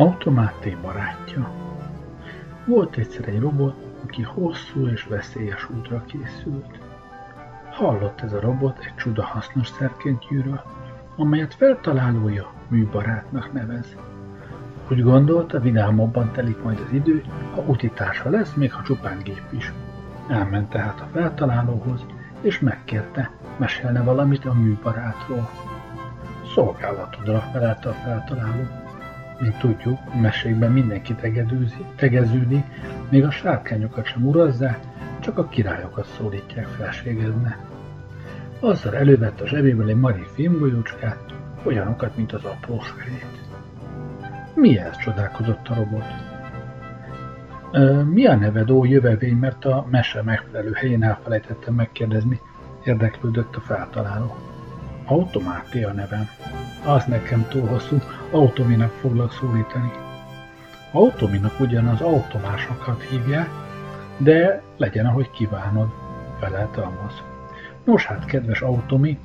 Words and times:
Automáté 0.00 0.76
barátja. 0.82 1.50
Volt 2.64 2.96
egyszer 2.96 3.28
egy 3.28 3.40
robot, 3.40 3.74
aki 4.04 4.22
hosszú 4.22 4.86
és 4.86 5.04
veszélyes 5.04 5.70
útra 5.70 6.04
készült. 6.04 6.78
Hallott 7.70 8.20
ez 8.20 8.32
a 8.32 8.40
robot 8.40 8.78
egy 8.78 8.94
csuda 8.94 9.24
hasznos 9.24 9.68
szerkentyűről, 9.68 10.62
amelyet 11.16 11.54
feltalálója 11.54 12.52
műbarátnak 12.68 13.52
nevez. 13.52 13.96
Úgy 14.90 15.02
gondolta, 15.02 15.60
vidámabban 15.60 16.32
telik 16.32 16.62
majd 16.62 16.80
az 16.86 16.92
idő, 16.92 17.24
ha 17.54 17.60
utitársa 17.60 18.30
lesz, 18.30 18.54
még 18.54 18.72
ha 18.72 18.82
csupán 18.82 19.18
gép 19.22 19.44
is. 19.50 19.72
Elment 20.28 20.70
tehát 20.70 21.00
a 21.00 21.08
feltalálóhoz, 21.12 22.06
és 22.40 22.60
megkérte, 22.60 23.30
mesélne 23.56 24.02
valamit 24.02 24.44
a 24.44 24.52
műbarátról. 24.52 25.50
Szolgálatodra 26.54 27.40
felelte 27.52 27.88
a 27.88 27.92
feltaláló. 27.92 28.77
Mint 29.40 29.58
tudjuk, 29.58 29.98
a 30.14 30.16
mesékben 30.16 30.72
mindenki 30.72 31.14
tegeződik, 31.96 32.64
még 33.08 33.24
a 33.24 33.30
sárkányokat 33.30 34.06
sem 34.06 34.26
urazzák, 34.26 34.78
csak 35.20 35.38
a 35.38 35.48
királyokat 35.48 36.06
szólítják 36.06 36.66
felségedne. 36.66 37.58
Azzal 38.60 38.94
elővette 38.94 39.42
a 39.42 39.46
zsebéből 39.46 39.88
egy 39.88 39.96
mari 39.96 40.22
filmgolyócskát, 40.34 41.34
olyanokat, 41.64 42.16
mint 42.16 42.32
az 42.32 42.44
apróskrét. 42.44 43.26
Mi 44.54 44.78
ez? 44.78 44.96
csodálkozott 44.96 45.68
a 45.68 45.74
robot. 45.74 46.04
Mi 48.04 48.26
a 48.26 48.36
neved, 48.36 48.70
ó 48.70 48.84
jövevény, 48.84 49.36
mert 49.36 49.64
a 49.64 49.86
mese 49.90 50.22
megfelelő 50.22 50.72
helyén 50.72 51.02
elfelejtettem 51.02 51.74
megkérdezni, 51.74 52.40
érdeklődött 52.84 53.56
a 53.56 53.60
feltaláló. 53.60 54.36
Automáté 55.04 55.82
a 55.82 55.92
nevem. 55.92 56.28
Az 56.86 57.04
nekem 57.04 57.46
túl 57.48 57.66
hosszú, 57.66 57.96
autominak 58.30 58.92
foglak 58.92 59.32
szólítani. 59.32 59.92
Autominak 60.92 61.60
ugyanaz 61.60 62.00
automásokat 62.00 63.02
hívják, 63.02 63.48
de 64.16 64.62
legyen, 64.76 65.06
ahogy 65.06 65.30
kívánod, 65.30 65.88
felelte 66.40 66.80
Amaz. 66.80 67.22
Nos 67.84 68.06
hát, 68.06 68.24
kedves 68.24 68.60
automi, 68.60 69.18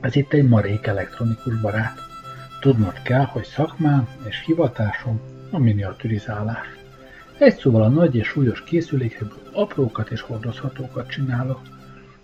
ez 0.00 0.16
itt 0.16 0.32
egy 0.32 0.48
marék 0.48 0.86
elektronikus 0.86 1.60
barát. 1.60 1.98
Tudnod 2.60 3.02
kell, 3.02 3.24
hogy 3.24 3.44
szakmám 3.44 4.08
és 4.28 4.42
hivatásom 4.46 5.20
a 5.50 5.58
miniaturizálás. 5.58 6.66
Egy 7.38 7.56
szóval 7.56 7.82
a 7.82 7.88
nagy 7.88 8.16
és 8.16 8.26
súlyos 8.26 8.62
készülékekből 8.62 9.42
aprókat 9.52 10.10
és 10.10 10.20
hordozhatókat 10.20 11.08
csinálok. 11.08 11.60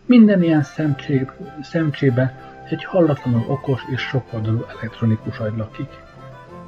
Minden 0.07 0.43
ilyen 0.43 0.63
szemcsé, 0.63 1.27
szemcsébe 1.63 2.49
egy 2.71 2.85
hallatlanul 2.85 3.45
okos 3.49 3.83
és 3.95 4.01
sokoldalú 4.01 4.65
elektronikus 4.79 5.39
agy 5.39 5.57
lakik. 5.57 5.89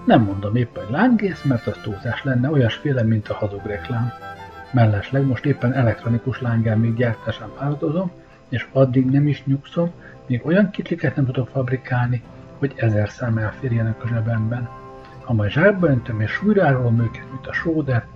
Nem 0.04 0.22
mondom 0.22 0.56
épp, 0.56 0.76
hogy 0.76 0.90
lángész, 0.90 1.42
mert 1.42 1.66
az 1.66 1.76
túlzás 1.82 2.24
lenne, 2.24 2.50
olyasféle, 2.50 3.02
mint 3.02 3.28
a 3.28 3.34
hazug 3.34 3.66
reklám. 3.66 4.12
Mellesleg 4.72 5.26
most 5.26 5.44
éppen 5.44 5.72
elektronikus 5.72 6.40
lángelmék 6.40 6.94
gyártásán 6.94 7.48
fáradozom, 7.56 8.10
és 8.48 8.68
addig 8.72 9.10
nem 9.10 9.26
is 9.26 9.44
nyugszom, 9.44 9.90
még 10.26 10.46
olyan 10.46 10.70
kicsiket 10.70 11.16
nem 11.16 11.24
tudok 11.24 11.48
fabrikálni, 11.48 12.22
hogy 12.58 12.72
ezer 12.76 13.08
szám 13.08 13.38
elférjenek 13.38 14.04
a 14.04 14.08
zsebemben. 14.08 14.68
Ha 15.24 15.32
majd 15.32 15.50
zsákba 15.50 15.86
öntöm 15.86 16.20
és 16.20 16.30
súlyra 16.30 16.92
őket, 16.98 17.30
mint 17.30 17.46
a 17.46 17.52
sóder, 17.52 18.06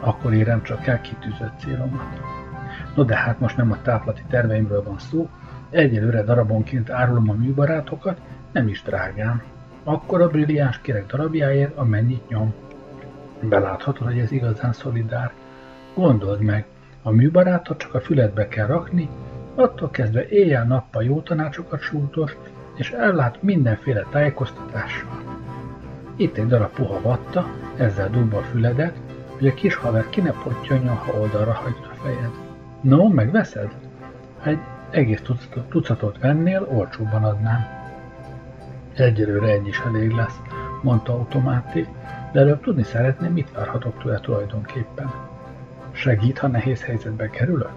akkor 0.00 0.32
érem 0.32 0.62
csak 0.62 0.86
el 0.86 1.00
kitűzött 1.00 1.58
célomat. 1.58 2.20
No 2.94 3.04
de 3.04 3.16
hát 3.16 3.40
most 3.40 3.56
nem 3.56 3.72
a 3.72 3.82
táplati 3.82 4.22
terveimről 4.28 4.82
van 4.82 4.98
szó, 4.98 5.28
egyelőre 5.70 6.22
darabonként 6.22 6.90
árulom 6.90 7.30
a 7.30 7.32
műbarátokat, 7.32 8.20
nem 8.52 8.68
is 8.68 8.82
drágán. 8.82 9.42
Akkor 9.84 10.20
a 10.20 10.28
brilliáns 10.28 10.80
kerek 10.80 11.06
darabjáért, 11.06 11.76
amennyit 11.76 12.28
nyom. 12.28 12.54
Beláthatod, 13.40 14.06
hogy 14.06 14.18
ez 14.18 14.32
igazán 14.32 14.72
szolidár. 14.72 15.32
Gondold 15.94 16.40
meg, 16.40 16.64
a 17.02 17.10
műbarátot 17.10 17.78
csak 17.78 17.94
a 17.94 18.00
füledbe 18.00 18.48
kell 18.48 18.66
rakni, 18.66 19.08
attól 19.54 19.90
kezdve 19.90 20.28
éjjel-nappal 20.28 21.04
jó 21.04 21.20
tanácsokat 21.20 21.80
súltos, 21.80 22.36
és 22.74 22.90
ellát 22.90 23.42
mindenféle 23.42 24.06
tájékoztatással. 24.10 25.22
Itt 26.16 26.36
egy 26.36 26.46
darab 26.46 26.70
puha 26.70 27.00
vatta, 27.00 27.46
ezzel 27.76 28.10
dugva 28.10 28.38
a 28.38 28.42
füledet, 28.42 28.96
hogy 29.38 29.46
a 29.46 29.54
kis 29.54 29.74
haver 29.74 30.08
ki 30.08 30.20
ne 30.20 30.30
pottyonjon, 30.30 30.96
ha 30.96 31.18
oldalra 31.20 31.52
hagyod 31.52 31.88
a 31.90 31.94
fejed. 31.94 32.30
No, 32.80 33.08
megveszed? 33.08 33.74
Ha 34.38 34.48
egy 34.48 34.58
egész 34.90 35.22
tucatot 35.68 36.18
vennél, 36.18 36.68
olcsóbban 36.70 37.24
adnám. 37.24 37.83
Egyelőre 38.96 39.46
egy 39.46 39.66
is 39.66 39.80
elég 39.80 40.10
lesz, 40.10 40.40
mondta 40.82 41.12
automáté, 41.12 41.86
de 42.32 42.40
előbb 42.40 42.60
tudni 42.60 42.82
szeretném, 42.82 43.32
mit 43.32 43.52
várhatok 43.52 44.02
tőle 44.02 44.20
tulajdonképpen. 44.20 45.10
Segít, 45.92 46.38
ha 46.38 46.46
nehéz 46.46 46.82
helyzetbe 46.82 47.30
kerülök? 47.30 47.72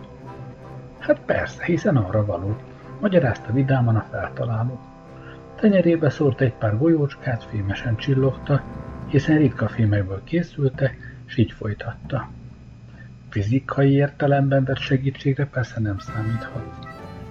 Hát 1.00 1.20
persze, 1.20 1.64
hiszen 1.64 1.98
arra 1.98 2.26
való, 2.26 2.56
magyarázta 3.00 3.54
vidáman 3.54 3.96
a 3.96 4.06
feltaláló. 4.12 4.80
Tenyerébe 5.56 6.10
szórt 6.10 6.42
egy 6.42 6.54
pár 6.54 6.78
golyócskát, 6.78 7.44
fémesen 7.44 7.96
csillogta, 7.96 8.64
hiszen 9.08 9.38
ritka 9.38 9.68
filmekből 9.68 10.22
készültek, 10.24 10.98
s 11.26 11.38
így 11.38 11.52
folytatta. 11.52 12.30
Fizikai 13.30 13.92
értelemben 13.92 14.64
vett 14.64 14.78
segítségre 14.78 15.46
persze 15.46 15.80
nem 15.80 15.98
számíthat. 15.98 16.88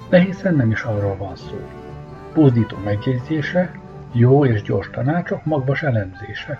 De 0.08 0.20
hiszen 0.20 0.54
nem 0.54 0.70
is 0.70 0.82
arról 0.82 1.16
van 1.16 1.36
szó. 1.36 1.85
Buzdító 2.36 2.76
megjegyzések, 2.84 3.78
jó 4.12 4.44
és 4.44 4.62
gyors 4.62 4.90
tanácsok, 4.90 5.44
magvas 5.44 5.82
elemzések, 5.82 6.58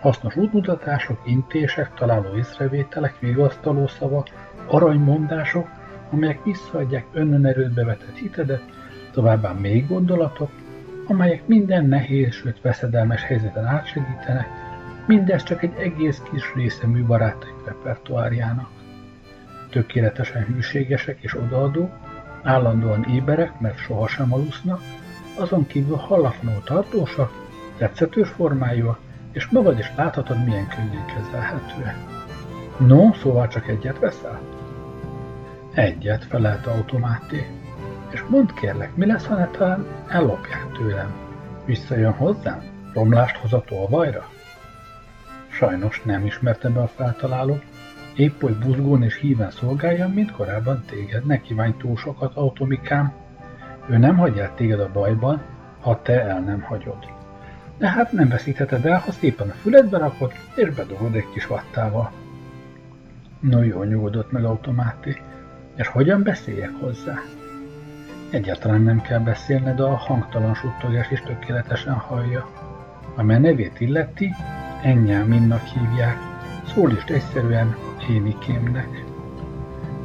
hasznos 0.00 0.36
útmutatások, 0.36 1.20
intések, 1.24 1.94
találó 1.94 2.36
észrevételek, 2.36 3.18
vigasztaló 3.20 3.86
szavak, 3.86 4.28
aranymondások, 4.66 5.68
amelyek 6.10 6.44
visszaadják 6.44 7.06
önerőtbe 7.12 7.84
vetett 7.84 8.16
hitedet, 8.16 8.62
továbbá 9.12 9.52
még 9.52 9.86
gondolatok, 9.88 10.50
amelyek 11.06 11.46
minden 11.46 11.86
nehéz, 11.86 12.34
sőt 12.34 12.60
veszedelmes 12.60 13.22
helyzeten 13.22 13.66
átsegítenek, 13.66 14.48
mindez 15.06 15.42
csak 15.42 15.62
egy 15.62 15.74
egész 15.78 16.22
kis 16.30 16.54
része 16.54 16.86
műbarátaik 16.86 17.64
repertoárjának. 17.64 18.68
Tökéletesen 19.70 20.44
hűségesek 20.44 21.18
és 21.20 21.36
odaadók, 21.36 21.90
állandóan 22.42 23.04
éberek, 23.04 23.60
mert 23.60 23.78
sohasem 23.78 24.32
alusznak, 24.32 24.80
azon 25.38 25.66
kívül 25.66 25.96
hallatlanul 25.96 26.62
tartósak, 26.62 27.30
tetszetős 27.78 28.28
formájúak, 28.28 28.98
és 29.32 29.46
magad 29.46 29.78
is 29.78 29.92
láthatod, 29.96 30.44
milyen 30.44 30.68
könnyen 30.68 31.06
kezelhetőek. 31.06 31.96
No, 32.78 33.12
szóval 33.12 33.48
csak 33.48 33.68
egyet 33.68 33.98
veszel? 33.98 34.40
Egyet, 35.74 36.24
felelt 36.24 36.66
automáté. 36.66 37.46
És 38.10 38.22
mondd 38.28 38.54
kérlek, 38.54 38.96
mi 38.96 39.06
lesz, 39.06 39.26
ha 39.26 39.34
netán 39.34 39.86
ellopják 40.08 40.72
tőlem? 40.72 41.14
Visszajön 41.64 42.12
hozzám? 42.12 42.62
Romlást 42.92 43.36
hoz 43.36 43.52
a 43.52 43.64
tolvajra? 43.66 44.28
Sajnos 45.48 46.02
nem 46.04 46.26
ismerte 46.26 46.68
be 46.68 46.80
a 46.80 46.88
feltaláló, 46.88 47.58
épp 48.16 48.40
hogy 48.40 48.58
buzgón 48.58 49.02
és 49.02 49.16
híven 49.16 49.50
szolgáljam, 49.50 50.12
mint 50.12 50.32
korábban 50.32 50.84
téged, 50.86 51.26
ne 51.26 51.40
kívánj 51.40 51.74
túl 51.78 51.96
sokat, 51.96 52.36
automikám. 52.36 53.12
Ő 53.88 53.96
nem 53.96 54.16
hagy 54.16 54.38
el 54.38 54.54
téged 54.54 54.80
a 54.80 54.90
bajban, 54.92 55.42
ha 55.80 56.02
te 56.02 56.22
el 56.22 56.40
nem 56.40 56.60
hagyod. 56.60 57.14
De 57.78 57.88
hát 57.88 58.12
nem 58.12 58.28
veszítheted 58.28 58.86
el, 58.86 58.98
ha 58.98 59.12
szépen 59.12 59.48
a 59.48 59.52
füledbe 59.52 59.98
rakod, 59.98 60.32
és 60.54 60.70
bedobod 60.74 61.14
egy 61.14 61.30
kis 61.32 61.46
vattával. 61.46 62.12
No 63.40 63.62
jó, 63.62 63.82
nyugodott 63.82 64.32
meg 64.32 64.44
automáté. 64.44 65.16
És 65.74 65.86
hogyan 65.86 66.22
beszéljek 66.22 66.70
hozzá? 66.80 67.20
Egyáltalán 68.30 68.80
nem 68.80 69.00
kell 69.00 69.18
beszélned, 69.18 69.80
a 69.80 69.96
hangtalan 69.96 70.54
suttogás 70.54 71.10
is 71.10 71.20
tökéletesen 71.20 71.94
hallja. 71.94 72.46
Ami 73.14 73.38
nevét 73.38 73.80
illeti, 73.80 74.34
Ennyáminnak 74.82 75.64
hívják, 75.64 76.16
szólist 76.74 77.10
egyszerűen 77.10 77.76
Énikémnek. 78.08 79.04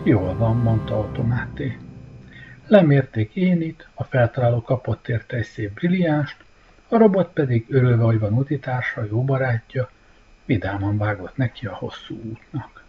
Jól 0.03 0.35
van, 0.37 0.57
mondta 0.57 0.95
automáté. 0.95 1.77
Lemérték 2.71 3.35
Énit, 3.35 3.87
a 3.93 4.03
feltaláló 4.03 4.61
kapott 4.61 5.07
érte 5.07 5.37
egy 5.37 5.45
szép 5.45 5.73
brilliánst, 5.73 6.37
a 6.87 6.97
robot 6.97 7.33
pedig 7.33 7.65
örülve, 7.69 8.03
hogy 8.03 8.19
van 8.19 8.33
utitársa, 8.33 9.05
jó 9.09 9.23
barátja, 9.23 9.89
vidáman 10.45 10.97
vágott 10.97 11.37
neki 11.37 11.65
a 11.65 11.73
hosszú 11.73 12.21
útnak. 12.23 12.80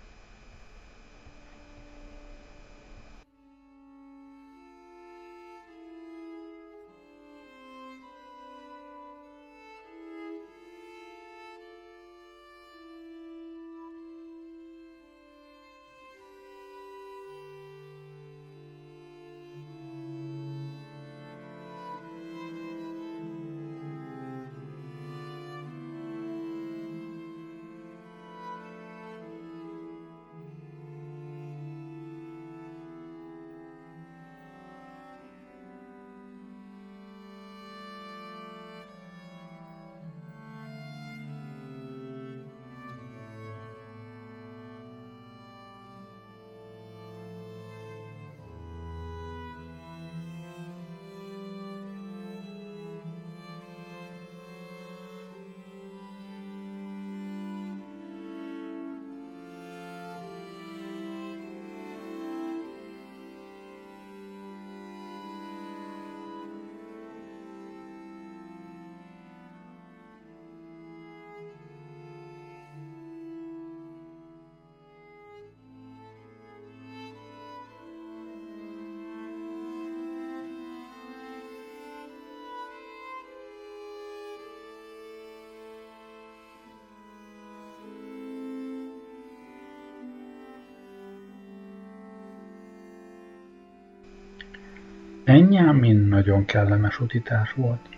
Mind 95.25 96.09
nagyon 96.09 96.45
kellemes 96.45 97.01
utitás 97.01 97.53
volt. 97.53 97.89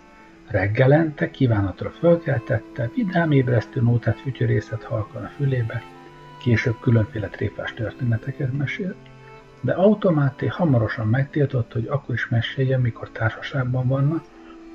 Reggelente 0.47 1.31
kívánatra 1.31 1.89
fölkeltette, 1.89 2.89
vidám 2.95 3.31
ébresztő 3.31 3.81
nótát 3.81 4.19
fütyörészet 4.19 4.83
halkan 4.83 5.23
a 5.23 5.27
fülébe, 5.27 5.83
később 6.39 6.79
különféle 6.79 7.27
tréfás 7.27 7.73
történeteket 7.73 8.57
mesélt, 8.57 8.95
de 9.61 9.73
automáté 9.73 10.47
hamarosan 10.47 11.07
megtiltott, 11.07 11.73
hogy 11.73 11.87
akkor 11.87 12.15
is 12.15 12.27
mesélje, 12.27 12.77
mikor 12.77 13.09
társaságban 13.09 13.87
vannak, 13.87 14.23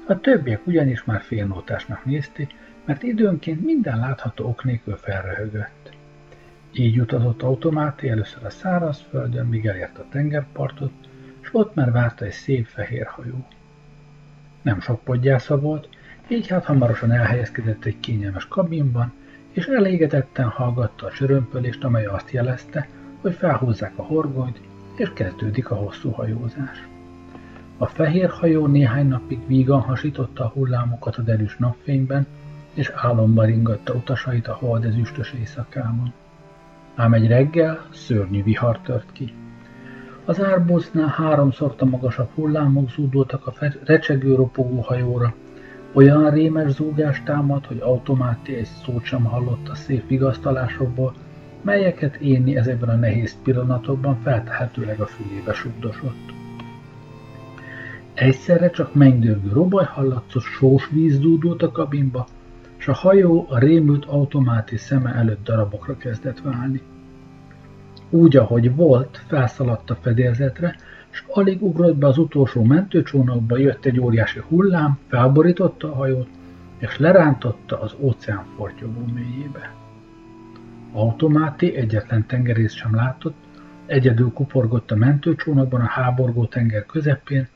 a 0.06 0.20
többiek 0.20 0.66
ugyanis 0.66 1.04
már 1.04 1.20
félnótásnak 1.20 2.04
nézték, 2.04 2.54
mert 2.84 3.02
időnként 3.02 3.64
minden 3.64 3.98
látható 3.98 4.48
ok 4.48 4.64
nélkül 4.64 4.96
felröhögött. 4.96 5.90
Így 6.72 7.00
utazott 7.00 7.42
automáté 7.42 8.08
először 8.08 8.44
a 8.44 8.50
szárazföldön, 8.50 9.46
míg 9.46 9.66
elért 9.66 9.98
a 9.98 10.06
tengerpartot, 10.10 10.92
és 11.50 11.56
ott 11.56 11.74
már 11.74 11.92
várta 11.92 12.24
egy 12.24 12.32
szép 12.32 12.66
fehér 12.66 13.06
hajó. 13.06 13.46
Nem 14.62 14.80
sok 14.80 15.00
podgyásza 15.04 15.60
volt, 15.60 15.88
így 16.28 16.48
hát 16.48 16.64
hamarosan 16.64 17.12
elhelyezkedett 17.12 17.84
egy 17.84 18.00
kényelmes 18.00 18.48
kabinban, 18.48 19.12
és 19.52 19.66
elégedetten 19.66 20.48
hallgatta 20.48 21.06
a 21.06 21.10
csörömpölést, 21.10 21.84
amely 21.84 22.06
azt 22.06 22.30
jelezte, 22.30 22.88
hogy 23.20 23.34
felhúzzák 23.34 23.92
a 23.96 24.02
horgonyt, 24.02 24.60
és 24.96 25.10
kezdődik 25.14 25.70
a 25.70 25.74
hosszú 25.74 26.10
hajózás. 26.10 26.88
A 27.78 27.86
fehér 27.86 28.30
hajó 28.30 28.66
néhány 28.66 29.06
napig 29.06 29.46
vígan 29.46 29.80
hasította 29.80 30.44
a 30.44 30.52
hullámokat 30.54 31.16
a 31.16 31.22
derűs 31.22 31.56
napfényben, 31.56 32.26
és 32.74 32.92
álomba 32.94 33.44
ringatta 33.44 33.94
utasait 33.94 34.48
a 34.48 34.54
hold 34.54 34.84
ezüstös 34.84 35.32
éjszakában. 35.32 36.12
Ám 36.94 37.12
egy 37.12 37.26
reggel 37.26 37.86
szörnyű 37.92 38.42
vihar 38.42 38.80
tört 38.80 39.12
ki. 39.12 39.34
Az 40.24 40.42
árbócnál 40.42 41.08
háromszorta 41.08 41.84
magasabb 41.84 42.28
hullámok 42.34 42.90
zúdultak 42.90 43.46
a 43.46 43.52
recsegő 43.84 44.34
ropogó 44.34 44.80
hajóra, 44.80 45.34
olyan 45.92 46.30
rémes 46.30 46.70
zúgást 46.70 47.24
támad, 47.24 47.66
hogy 47.66 47.80
automáti 47.80 48.54
egy 48.54 48.68
szót 48.84 49.04
sem 49.04 49.24
hallott 49.24 49.68
a 49.68 49.74
szép 49.74 50.08
vigasztalásokból, 50.08 51.14
melyeket 51.62 52.16
Éni 52.16 52.56
ezekben 52.56 52.88
a 52.88 52.94
nehéz 52.94 53.36
pillanatokban 53.42 54.20
feltehetőleg 54.22 55.00
a 55.00 55.06
fülébe 55.06 55.52
sugdosott. 55.52 56.32
Egyszerre 58.14 58.70
csak 58.70 58.94
mennydörgő 58.94 59.52
robaj 59.52 59.84
hallatszott, 59.84 60.42
sós 60.42 60.88
víz 60.88 61.18
dúdult 61.18 61.62
a 61.62 61.70
kabinba, 61.70 62.26
és 62.78 62.88
a 62.88 62.92
hajó 62.92 63.46
a 63.48 63.58
rémült 63.58 64.04
automáti 64.04 64.76
szeme 64.76 65.14
előtt 65.14 65.44
darabokra 65.44 65.96
kezdett 65.96 66.40
válni. 66.40 66.82
Úgy, 68.10 68.36
ahogy 68.36 68.74
volt, 68.74 69.22
felszaladt 69.26 69.90
a 69.90 69.98
fedélzetre, 70.00 70.76
és 71.10 71.24
alig 71.28 71.62
ugrott 71.62 71.96
be 71.96 72.06
az 72.06 72.18
utolsó 72.18 72.64
mentőcsónakba, 72.64 73.58
jött 73.58 73.84
egy 73.84 74.00
óriási 74.00 74.40
hullám, 74.48 74.98
felborította 75.08 75.92
a 75.92 75.94
hajót, 75.94 76.28
és 76.78 76.98
lerántotta 76.98 77.80
az 77.80 77.94
óceán 77.98 78.44
fortyogó 78.56 79.04
mélyébe. 79.14 79.74
Automáti 80.92 81.76
egyetlen 81.76 82.26
tengerész 82.26 82.72
sem 82.72 82.94
látott, 82.94 83.36
egyedül 83.86 84.32
kuporgott 84.32 84.90
a 84.90 84.96
mentőcsónakban 84.96 85.80
a 85.80 85.88
háborgó 85.88 86.44
tenger 86.44 86.86
közepén, 86.86 87.48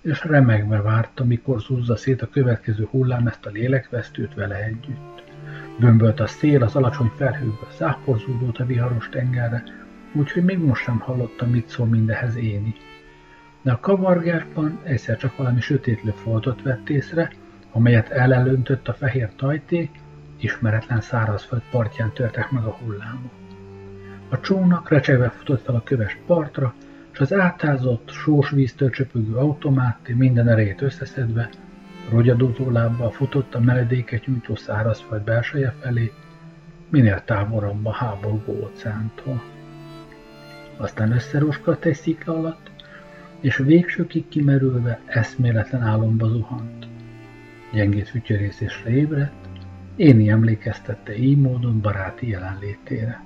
és 0.00 0.24
remegve 0.24 0.80
várta, 0.80 1.24
mikor 1.24 1.60
zúzza 1.60 1.96
szét 1.96 2.22
a 2.22 2.28
következő 2.28 2.88
hullám 2.90 3.26
ezt 3.26 3.46
a 3.46 3.50
lélekvesztőt 3.50 4.34
vele 4.34 4.64
együtt. 4.64 5.22
Bömbölt 5.78 6.20
a 6.20 6.26
szél, 6.26 6.62
az 6.62 6.76
alacsony 6.76 7.10
felhőből 7.16 7.68
száporzódott 7.70 8.56
a 8.56 8.66
viharos 8.66 9.08
tengerre, 9.08 9.62
úgyhogy 10.12 10.44
még 10.44 10.58
most 10.58 10.82
sem 10.82 10.98
hallotta, 10.98 11.46
mit 11.46 11.68
szól 11.68 11.86
mindehez 11.86 12.36
Éni. 12.36 12.74
De 13.62 13.72
a 13.72 13.80
kavargásban 13.80 14.80
egyszer 14.82 15.16
csak 15.16 15.36
valami 15.36 15.60
sötétlő 15.60 16.10
foltot 16.10 16.62
vett 16.62 16.88
észre, 16.88 17.32
amelyet 17.72 18.08
elelöntött 18.08 18.88
a 18.88 18.94
fehér 18.94 19.34
tajték, 19.36 19.90
ismeretlen 20.40 21.00
szárazföld 21.00 21.62
partján 21.70 22.12
törtek 22.12 22.50
meg 22.50 22.64
a 22.64 22.76
hullámok. 22.82 23.32
A 24.28 24.40
csónak 24.40 24.88
recsegve 24.88 25.28
futott 25.28 25.64
fel 25.64 25.74
a 25.74 25.82
köves 25.82 26.18
partra, 26.26 26.74
és 27.12 27.18
az 27.18 27.32
átázott, 27.32 28.10
sós 28.10 28.50
víztől 28.50 28.90
csöpögő 28.90 29.36
automáti 29.36 30.12
minden 30.12 30.48
erejét 30.48 30.82
összeszedve, 30.82 31.48
rogyadozó 32.10 32.70
lábbal 32.70 33.10
futott 33.10 33.54
a 33.54 33.60
meledéket 33.60 34.26
nyújtó 34.26 34.54
szárazföld 34.54 35.22
belseje 35.22 35.74
felé, 35.80 36.12
minél 36.88 37.22
távolabb 37.24 37.86
a 37.86 37.92
háborgó 37.92 38.52
óceántól. 38.62 39.42
Aztán 40.78 41.12
összeroskadt 41.12 41.84
egy 41.84 41.94
szikla 41.94 42.34
alatt, 42.34 42.70
és 43.40 43.56
végsőkig 43.56 44.28
kimerülve 44.28 45.00
eszméletlen 45.06 45.82
álomba 45.82 46.28
zuhant. 46.28 46.86
Gyengét 47.72 48.08
fütyörészésre 48.08 48.90
ébredt, 48.90 49.48
Éni 49.98 50.28
emlékeztette 50.28 51.16
így 51.16 51.38
módon 51.38 51.80
baráti 51.80 52.28
jelenlétére. 52.28 53.22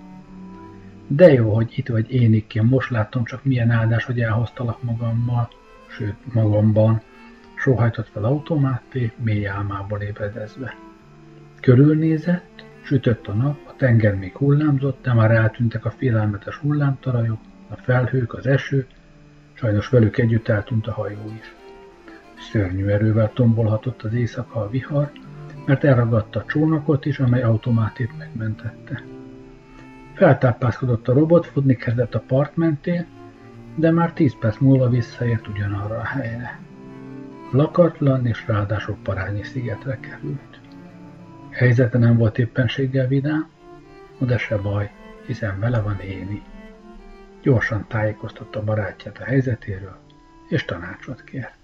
De 1.07 1.33
jó, 1.33 1.55
hogy 1.55 1.73
itt 1.77 1.89
vagy 1.89 2.13
énikként, 2.13 2.71
most 2.71 2.91
látom 2.91 3.25
csak 3.25 3.45
milyen 3.45 3.71
áldás, 3.71 4.05
hogy 4.05 4.21
elhoztalak 4.21 4.83
magammal, 4.83 5.49
sőt 5.87 6.35
magamban, 6.35 7.03
sóhajtott 7.55 8.09
fel 8.09 8.25
automáté, 8.25 9.13
mély 9.17 9.47
álmából 9.47 10.01
ébredezve. 10.01 10.77
Körülnézett, 11.61 12.65
sütött 12.83 13.27
a 13.27 13.33
nap, 13.33 13.59
a 13.67 13.72
tenger 13.83 14.15
még 14.15 14.37
hullámzott, 14.37 15.03
de 15.03 15.13
már 15.13 15.31
eltűntek 15.31 15.85
a 15.85 15.91
félelmetes 15.91 16.57
hullámtarajok, 16.57 17.39
a 17.69 17.77
felhők, 17.77 18.35
az 18.35 18.47
eső, 18.47 18.87
sajnos 19.53 19.89
velük 19.89 20.19
együtt 20.19 20.49
eltűnt 20.49 20.87
a 20.87 20.93
hajó 20.93 21.33
is. 21.41 21.55
Szörnyű 22.51 22.87
erővel 22.87 23.33
tombolhatott 23.33 24.03
az 24.03 24.13
éjszaka 24.13 24.61
a 24.61 24.71
vihar, 24.71 25.11
mert 25.67 25.85
elragadta 25.85 26.41
a 26.41 26.45
csónakot 26.45 27.07
is, 27.07 27.19
amely 27.19 27.43
automátét 27.43 28.19
megmentette. 28.19 29.03
Feltápászkodott 30.15 31.09
a 31.09 31.13
robot, 31.13 31.47
futni 31.47 31.77
kezdett 31.77 32.15
a 32.15 32.25
part 32.27 32.57
mentén, 32.57 33.07
de 33.75 33.91
már 33.91 34.13
tíz 34.13 34.37
perc 34.41 34.59
múlva 34.59 34.89
visszaért 34.89 35.49
ugyanarra 35.49 35.97
a 35.97 36.05
helyre. 36.05 36.59
Lakatlan 37.53 38.27
és 38.27 38.47
ráadásul 38.47 38.97
parányi 39.03 39.43
szigetre 39.43 39.99
került. 40.01 40.61
Helyzete 41.51 41.99
nem 41.99 42.17
volt 42.17 42.39
éppenséggel 42.39 43.07
vidám, 43.07 43.52
de 44.27 44.39
se 44.39 44.57
baj, 44.57 44.91
hiszen 45.27 45.61
vele 45.61 45.81
van 45.81 46.01
Éni. 46.01 46.43
Gyorsan 47.43 47.87
tájékoztatta 47.89 48.63
barátját 48.63 49.19
a 49.19 49.25
helyzetéről, 49.25 49.99
és 50.49 50.65
tanácsot 50.65 51.25
kért. 51.25 51.62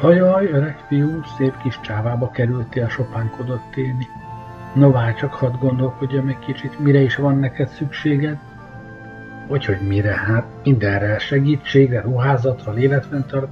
Hajaj, 0.00 0.46
öreg 0.46 0.76
fiú, 0.88 1.20
szép 1.36 1.56
kis 1.62 1.80
csávába 1.80 2.30
kerültél 2.30 2.88
sopánkodott 2.88 3.62
Téni. 3.70 4.06
No 4.74 4.90
várj 4.90 5.14
csak, 5.14 5.32
hadd 5.32 5.58
gondolkodjam 5.58 6.28
egy 6.28 6.38
kicsit, 6.38 6.78
mire 6.78 7.00
is 7.00 7.16
van 7.16 7.38
neked 7.38 7.68
szükséged? 7.68 8.38
Hogy, 9.48 9.64
hogy 9.64 9.80
mire? 9.88 10.14
Hát 10.14 10.44
mindenre, 10.64 11.18
segítségre, 11.18 12.00
ruházatra, 12.00 12.72
létfenntart, 12.72 13.48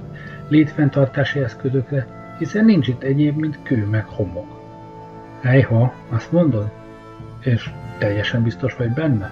létfenntartási 0.47 1.39
eszközökre, 1.39 2.07
hiszen 2.37 2.65
nincs 2.65 2.87
itt 2.87 3.03
egyéb, 3.03 3.37
mint 3.37 3.59
kő 3.63 3.85
meg 3.85 4.05
homok. 4.05 4.61
Ejha, 5.41 5.93
azt 6.09 6.31
mondod? 6.31 6.71
És 7.39 7.69
teljesen 7.97 8.43
biztos 8.43 8.75
vagy 8.75 8.91
benne? 8.91 9.31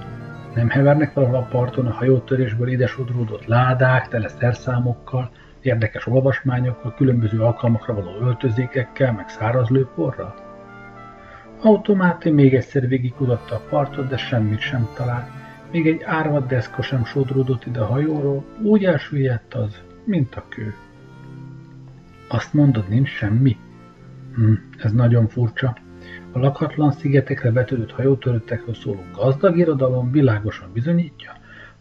Nem 0.53 0.69
hevernek 0.69 1.13
valahol 1.13 1.37
a 1.37 1.47
parton 1.51 1.87
a 1.87 1.93
hajótörésből 1.93 2.67
ide 2.67 2.87
sodródott 2.87 3.45
ládák, 3.45 4.07
tele 4.07 4.27
szerszámokkal, 4.27 5.29
érdekes 5.67 6.07
olvasmányokkal, 6.07 6.93
különböző 6.93 7.41
alkalmakra 7.41 7.93
való 7.93 8.19
öltözékekkel, 8.21 9.13
meg 9.13 9.29
száraz 9.29 9.69
lőporral? 9.69 10.35
Még 12.23 12.53
egyszer 12.53 12.87
végigkutatta 12.87 13.55
a 13.55 13.61
partot, 13.69 14.07
de 14.07 14.17
semmit 14.17 14.59
sem 14.59 14.87
talált. 14.95 15.29
Még 15.71 15.87
egy 15.87 16.01
árvad 16.03 16.47
deszka 16.47 16.81
sem 16.81 17.05
sodródott 17.05 17.65
ide 17.65 17.79
a 17.79 17.85
hajóról, 17.85 18.45
úgy 18.61 18.85
elsüllyedt 18.85 19.53
az, 19.53 19.81
mint 20.03 20.35
a 20.35 20.43
kő. 20.49 20.73
Azt 22.27 22.53
mondod, 22.53 22.89
nincs 22.89 23.09
semmi? 23.09 23.57
Hm, 24.35 24.53
ez 24.77 24.91
nagyon 24.91 25.27
furcsa. 25.27 25.77
A 26.31 26.39
lakhatlan 26.39 26.91
szigetekre 26.91 27.51
vetődött 27.51 27.91
hajótöröttekről 27.91 28.75
szóló 28.75 29.03
gazdag 29.13 29.57
irodalom 29.57 30.11
világosan 30.11 30.69
bizonyítja, 30.73 31.31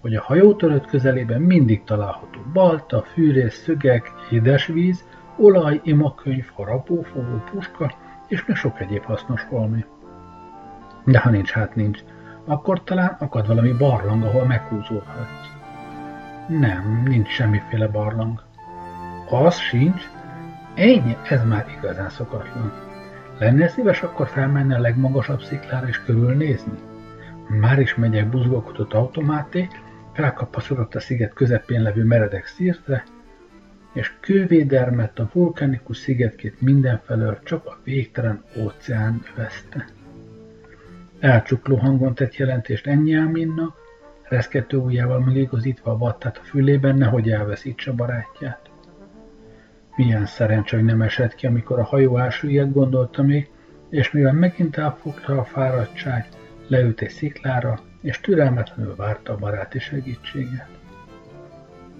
hogy 0.06 0.14
a 0.14 0.22
hajótörött 0.22 0.86
közelében 0.86 1.40
mindig 1.40 1.84
található 1.84 2.40
balta, 2.52 3.02
fűrész, 3.02 3.62
szögek, 3.62 4.12
édesvíz, 4.30 5.04
olaj, 5.36 5.80
imakönyv, 5.82 6.50
harapófogó, 6.54 7.42
puska 7.50 7.92
és 8.28 8.44
még 8.46 8.56
sok 8.56 8.80
egyéb 8.80 9.02
hasznos 9.02 9.46
valami. 9.50 9.84
De 11.04 11.18
ha 11.18 11.30
nincs, 11.30 11.50
hát 11.50 11.74
nincs. 11.74 12.00
Akkor 12.44 12.84
talán 12.84 13.16
akad 13.18 13.46
valami 13.46 13.72
barlang, 13.72 14.24
ahol 14.24 14.44
meghúzódhatsz. 14.44 15.48
Nem, 16.48 17.02
nincs 17.04 17.28
semmiféle 17.28 17.88
barlang. 17.88 18.42
Az 19.30 19.58
sincs? 19.58 20.02
Ennyi, 20.74 21.16
ez 21.28 21.44
már 21.44 21.66
igazán 21.78 22.08
szokatlan. 22.08 22.72
Lenne 23.38 23.68
szíves 23.68 24.02
akkor 24.02 24.26
felmenni 24.26 24.74
a 24.74 24.80
legmagasabb 24.80 25.40
sziklára 25.40 25.88
és 25.88 26.00
körülnézni? 26.04 26.78
Már 27.48 27.78
is 27.78 27.94
megyek 27.94 28.28
buzgolkodott 28.28 28.92
automáté, 28.92 29.68
felkapaszodott 30.16 30.94
a 30.94 31.00
sziget 31.00 31.32
közepén 31.32 31.82
levő 31.82 32.04
meredek 32.04 32.46
szírtre, 32.46 33.04
és 33.92 34.12
kővédermet 34.20 35.18
a 35.18 35.30
vulkanikus 35.32 35.96
szigetkét 35.96 36.60
mindenfelől 36.60 37.38
csak 37.44 37.66
a 37.66 37.78
végtelen 37.84 38.44
óceán 38.58 39.22
övezte. 39.34 39.86
Elcsukló 41.18 41.76
hangon 41.76 42.14
tett 42.14 42.36
jelentést 42.36 42.86
Enyáminnak, 42.86 43.76
reszkető 44.22 44.76
ujjával 44.76 45.20
megigazítva 45.20 45.90
a 45.90 45.98
vattát 45.98 46.38
a 46.38 46.44
fülében, 46.44 46.96
nehogy 46.96 47.30
elveszítse 47.30 47.92
barátját. 47.92 48.70
Milyen 49.96 50.26
szerencsé, 50.26 50.76
hogy 50.76 50.84
nem 50.84 51.02
esett 51.02 51.34
ki, 51.34 51.46
amikor 51.46 51.78
a 51.78 51.84
hajó 51.84 52.18
elsüllyedt, 52.18 52.72
gondolta 52.72 53.22
még, 53.22 53.50
és 53.90 54.10
mivel 54.10 54.32
megint 54.32 54.76
elfogta 54.76 55.38
a 55.38 55.44
fáradtság, 55.44 56.28
leült 56.66 57.00
egy 57.00 57.10
sziklára, 57.10 57.80
és 58.00 58.20
türelmetlenül 58.20 58.94
várta 58.96 59.32
a 59.32 59.36
baráti 59.36 59.78
segítséget. 59.78 60.68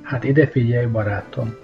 Hát 0.03 0.25
ide 0.25 0.47
figyelj, 0.47 0.87
barátom, 0.87 1.55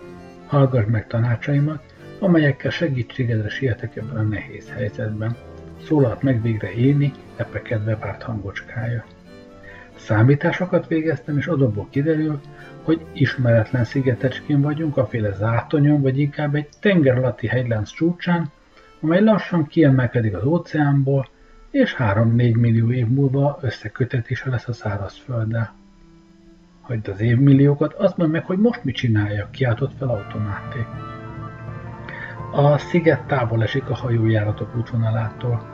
hallgass 0.47 0.87
meg 0.87 1.07
tanácsaimat, 1.07 1.83
amelyekkel 2.19 2.71
segítségedre 2.71 3.49
sietek 3.49 3.97
ebben 3.97 4.17
a 4.17 4.23
nehéz 4.23 4.71
helyzetben. 4.71 5.37
Szólalt 5.85 6.23
meg 6.23 6.43
végre 6.43 6.73
Éni, 6.73 7.13
epekedve 7.37 7.97
várt 7.97 8.23
hangocskája. 8.23 9.05
Számításokat 9.97 10.87
végeztem, 10.87 11.39
és 11.39 11.47
adobból 11.47 11.87
kiderül, 11.91 12.41
hogy 12.83 13.01
ismeretlen 13.13 13.85
szigetecskén 13.85 14.61
vagyunk, 14.61 14.97
a 14.97 15.07
féle 15.07 15.33
zátonyon, 15.33 16.03
vagy 16.03 16.19
inkább 16.19 16.55
egy 16.55 16.69
tenger 16.81 17.17
alatti 17.19 17.47
hegylánc 17.47 17.91
csúcsán, 17.91 18.51
amely 19.01 19.23
lassan 19.23 19.67
kiemelkedik 19.67 20.37
az 20.37 20.45
óceánból, 20.45 21.29
és 21.73 21.97
3-4 21.99 22.59
millió 22.59 22.91
év 22.91 23.07
múlva 23.07 23.59
összekötetése 23.61 24.51
lesz 24.51 24.69
a 24.69 24.73
szárazfölddel. 24.73 25.75
Hagyd 26.81 27.09
az 27.09 27.21
évmilliókat, 27.21 27.93
azt 27.93 28.17
mondd 28.17 28.31
meg, 28.31 28.45
hogy 28.45 28.59
most 28.59 28.85
mit 28.85 28.95
csináljak, 28.95 29.51
kiáltott 29.51 29.93
fel 29.99 30.09
automáték. 30.09 30.87
A 32.53 32.79
sziget 32.79 33.27
távol 33.27 33.63
esik 33.63 33.91
a 33.91 33.95
hajójáratok 33.95 34.77
útvonalától. 34.77 35.67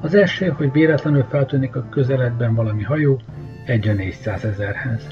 Az 0.00 0.14
esély, 0.14 0.48
hogy 0.48 0.72
véletlenül 0.72 1.24
feltűnik 1.24 1.76
a 1.76 1.88
közeledben 1.88 2.54
valami 2.54 2.82
hajó, 2.82 3.20
egy 3.66 3.88
a 3.88 3.92
400 3.92 4.44
ezerhez. 4.44 5.06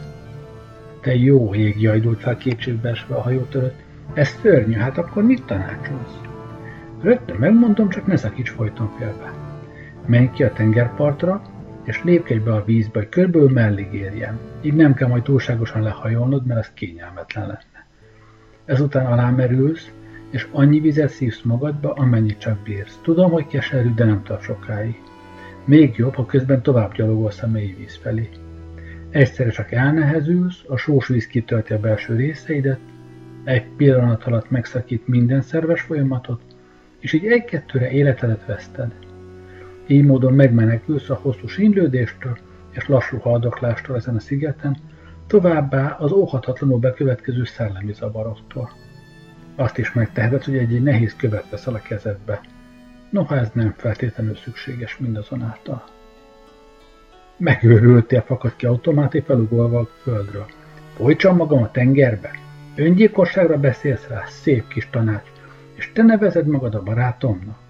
Te 1.00 1.14
jó 1.14 1.55
ég, 1.55 1.81
jajdult 1.81 2.21
fel 2.21 2.37
kétségbe 2.37 2.88
esve 2.88 3.14
a 3.14 3.23
hajó 3.23 3.41
törött. 3.41 3.83
Ez 4.14 4.29
szörnyű, 4.29 4.75
hát 4.75 4.99
akkor 4.99 5.23
mit 5.23 5.45
tanácsolsz? 5.45 6.21
Rögtön 7.00 7.37
megmondom, 7.37 7.88
csak 7.88 8.07
ne 8.07 8.17
szakíts 8.17 8.50
folyton 8.50 8.91
félbe. 8.99 9.44
Menj 10.07 10.31
ki 10.31 10.43
a 10.43 10.53
tengerpartra, 10.53 11.43
és 11.85 12.03
lépkedj 12.03 12.45
be 12.45 12.53
a 12.53 12.65
vízbe, 12.65 12.99
hogy 12.99 13.09
körülbelül 13.09 13.51
mellig 13.51 13.93
érjen. 13.93 14.39
Így 14.63 14.75
nem 14.75 14.95
kell 14.95 15.09
majd 15.09 15.23
túlságosan 15.23 15.83
lehajolnod, 15.83 16.47
mert 16.47 16.61
az 16.61 16.71
kényelmetlen 16.75 17.47
lenne. 17.47 17.87
Ezután 18.65 19.07
alámerülsz, 19.07 19.93
és 20.31 20.47
annyi 20.53 20.81
vizet 20.81 21.09
szívsz 21.11 21.43
magadba, 21.43 21.93
amennyit 21.93 22.39
csak 22.39 22.59
bírsz. 22.63 22.99
Tudom, 23.03 23.31
hogy 23.31 23.47
keserű, 23.47 23.95
de 23.95 24.05
nem 24.05 24.23
tart 24.23 24.43
sokáig. 24.43 25.01
Még 25.65 25.97
jobb, 25.97 26.15
ha 26.15 26.27
közben 26.27 26.63
tovább 26.63 26.95
gyalogolsz 26.95 27.43
a 27.43 27.47
mély 27.47 27.75
víz 27.79 27.97
felé. 27.97 28.29
Egyszerre 29.11 29.51
csak 29.51 29.73
elnehezülsz, 29.73 30.65
a 30.69 30.77
sós 30.77 31.09
víz 31.09 31.27
kitölti 31.27 31.73
a 31.73 31.81
belső 31.81 32.17
részeidet, 32.17 32.79
egy 33.45 33.67
pillanat 33.77 34.25
alatt 34.25 34.51
megszakít 34.51 35.09
minden 35.09 35.43
szerves 35.43 35.81
folyamatot, 35.81 36.41
és 36.99 37.13
így 37.13 37.27
egy-kettőre 37.27 37.91
életedet 37.91 38.47
veszted. 38.47 38.93
Így 39.87 40.05
módon 40.05 40.33
megmenekülsz 40.33 41.11
a 41.11 41.19
hosszú 41.23 41.47
sínlődéstől 41.47 42.38
és 42.71 42.87
lassú 42.87 43.19
haldoklástól 43.19 43.97
ezen 43.97 44.17
a 44.17 44.21
szigeten, 44.21 44.76
továbbá 45.26 45.97
az 45.99 46.12
óhatatlanul 46.12 46.79
bekövetkező 46.79 47.45
szellemi 47.45 47.93
zavaroktól. 47.93 48.71
Azt 49.57 49.79
is 49.79 49.93
megteheted, 49.93 50.45
hogy 50.45 50.57
egy, 50.57 50.75
egy 50.75 50.83
nehéz 50.83 51.17
követ 51.17 51.50
veszel 51.50 51.75
a 51.75 51.81
kezedbe. 51.81 52.41
Noha 53.11 53.37
ez 53.37 53.50
nem 53.53 53.75
feltétlenül 53.76 54.35
szükséges 54.35 54.99
mindazonáltal. 54.99 55.85
Megőrültél, 57.37 58.21
fakadt 58.21 58.57
ki 58.57 58.67
automáté 58.67 59.21
felugolva 59.21 59.79
a 59.79 59.88
földről. 60.03 60.47
Folytsam 60.95 61.37
magam 61.37 61.62
a 61.62 61.71
tengerbe? 61.71 62.31
Öngyilkosságra 62.76 63.59
beszélsz 63.59 64.07
rá, 64.09 64.25
szép 64.26 64.69
kis 64.69 64.88
tanács, 64.91 65.29
és 65.75 65.93
te 65.93 66.03
nevezed 66.03 66.47
magad 66.47 66.75
a 66.75 66.83
barátomnak? 66.83 67.63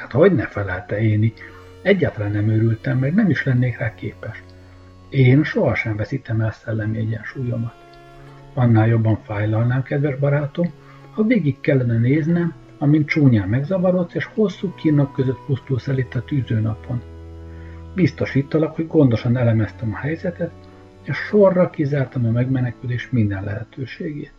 Hát 0.00 0.12
hogy 0.12 0.34
ne 0.34 0.46
felelte 0.46 1.00
Éni? 1.00 1.32
Egyáltalán 1.82 2.30
nem 2.30 2.48
őrültem, 2.48 2.98
meg 2.98 3.14
nem 3.14 3.30
is 3.30 3.44
lennék 3.44 3.78
rá 3.78 3.94
képes. 3.94 4.42
Én 5.08 5.44
sohasem 5.44 5.96
veszítem 5.96 6.40
el 6.40 6.52
szellemi 6.52 6.98
egyensúlyomat. 6.98 7.74
Annál 8.54 8.86
jobban 8.86 9.16
fájlalnám, 9.16 9.82
kedves 9.82 10.16
barátom, 10.16 10.72
ha 11.12 11.22
végig 11.22 11.60
kellene 11.60 11.98
néznem, 11.98 12.54
amint 12.78 13.08
csúnyán 13.08 13.48
megzavarodsz, 13.48 14.14
és 14.14 14.24
hosszú 14.34 14.74
kínok 14.74 15.12
között 15.12 15.44
pusztulsz 15.46 15.88
el 15.88 15.98
itt 15.98 16.14
a 16.14 16.24
tűzőnapon. 16.24 17.02
Biztosítalak, 17.94 18.74
hogy 18.74 18.86
gondosan 18.86 19.36
elemeztem 19.36 19.92
a 19.94 19.96
helyzetet, 19.96 20.52
és 21.02 21.16
sorra 21.16 21.70
kizártam 21.70 22.26
a 22.26 22.30
megmenekülés 22.30 23.10
minden 23.10 23.44
lehetőségét. 23.44 24.34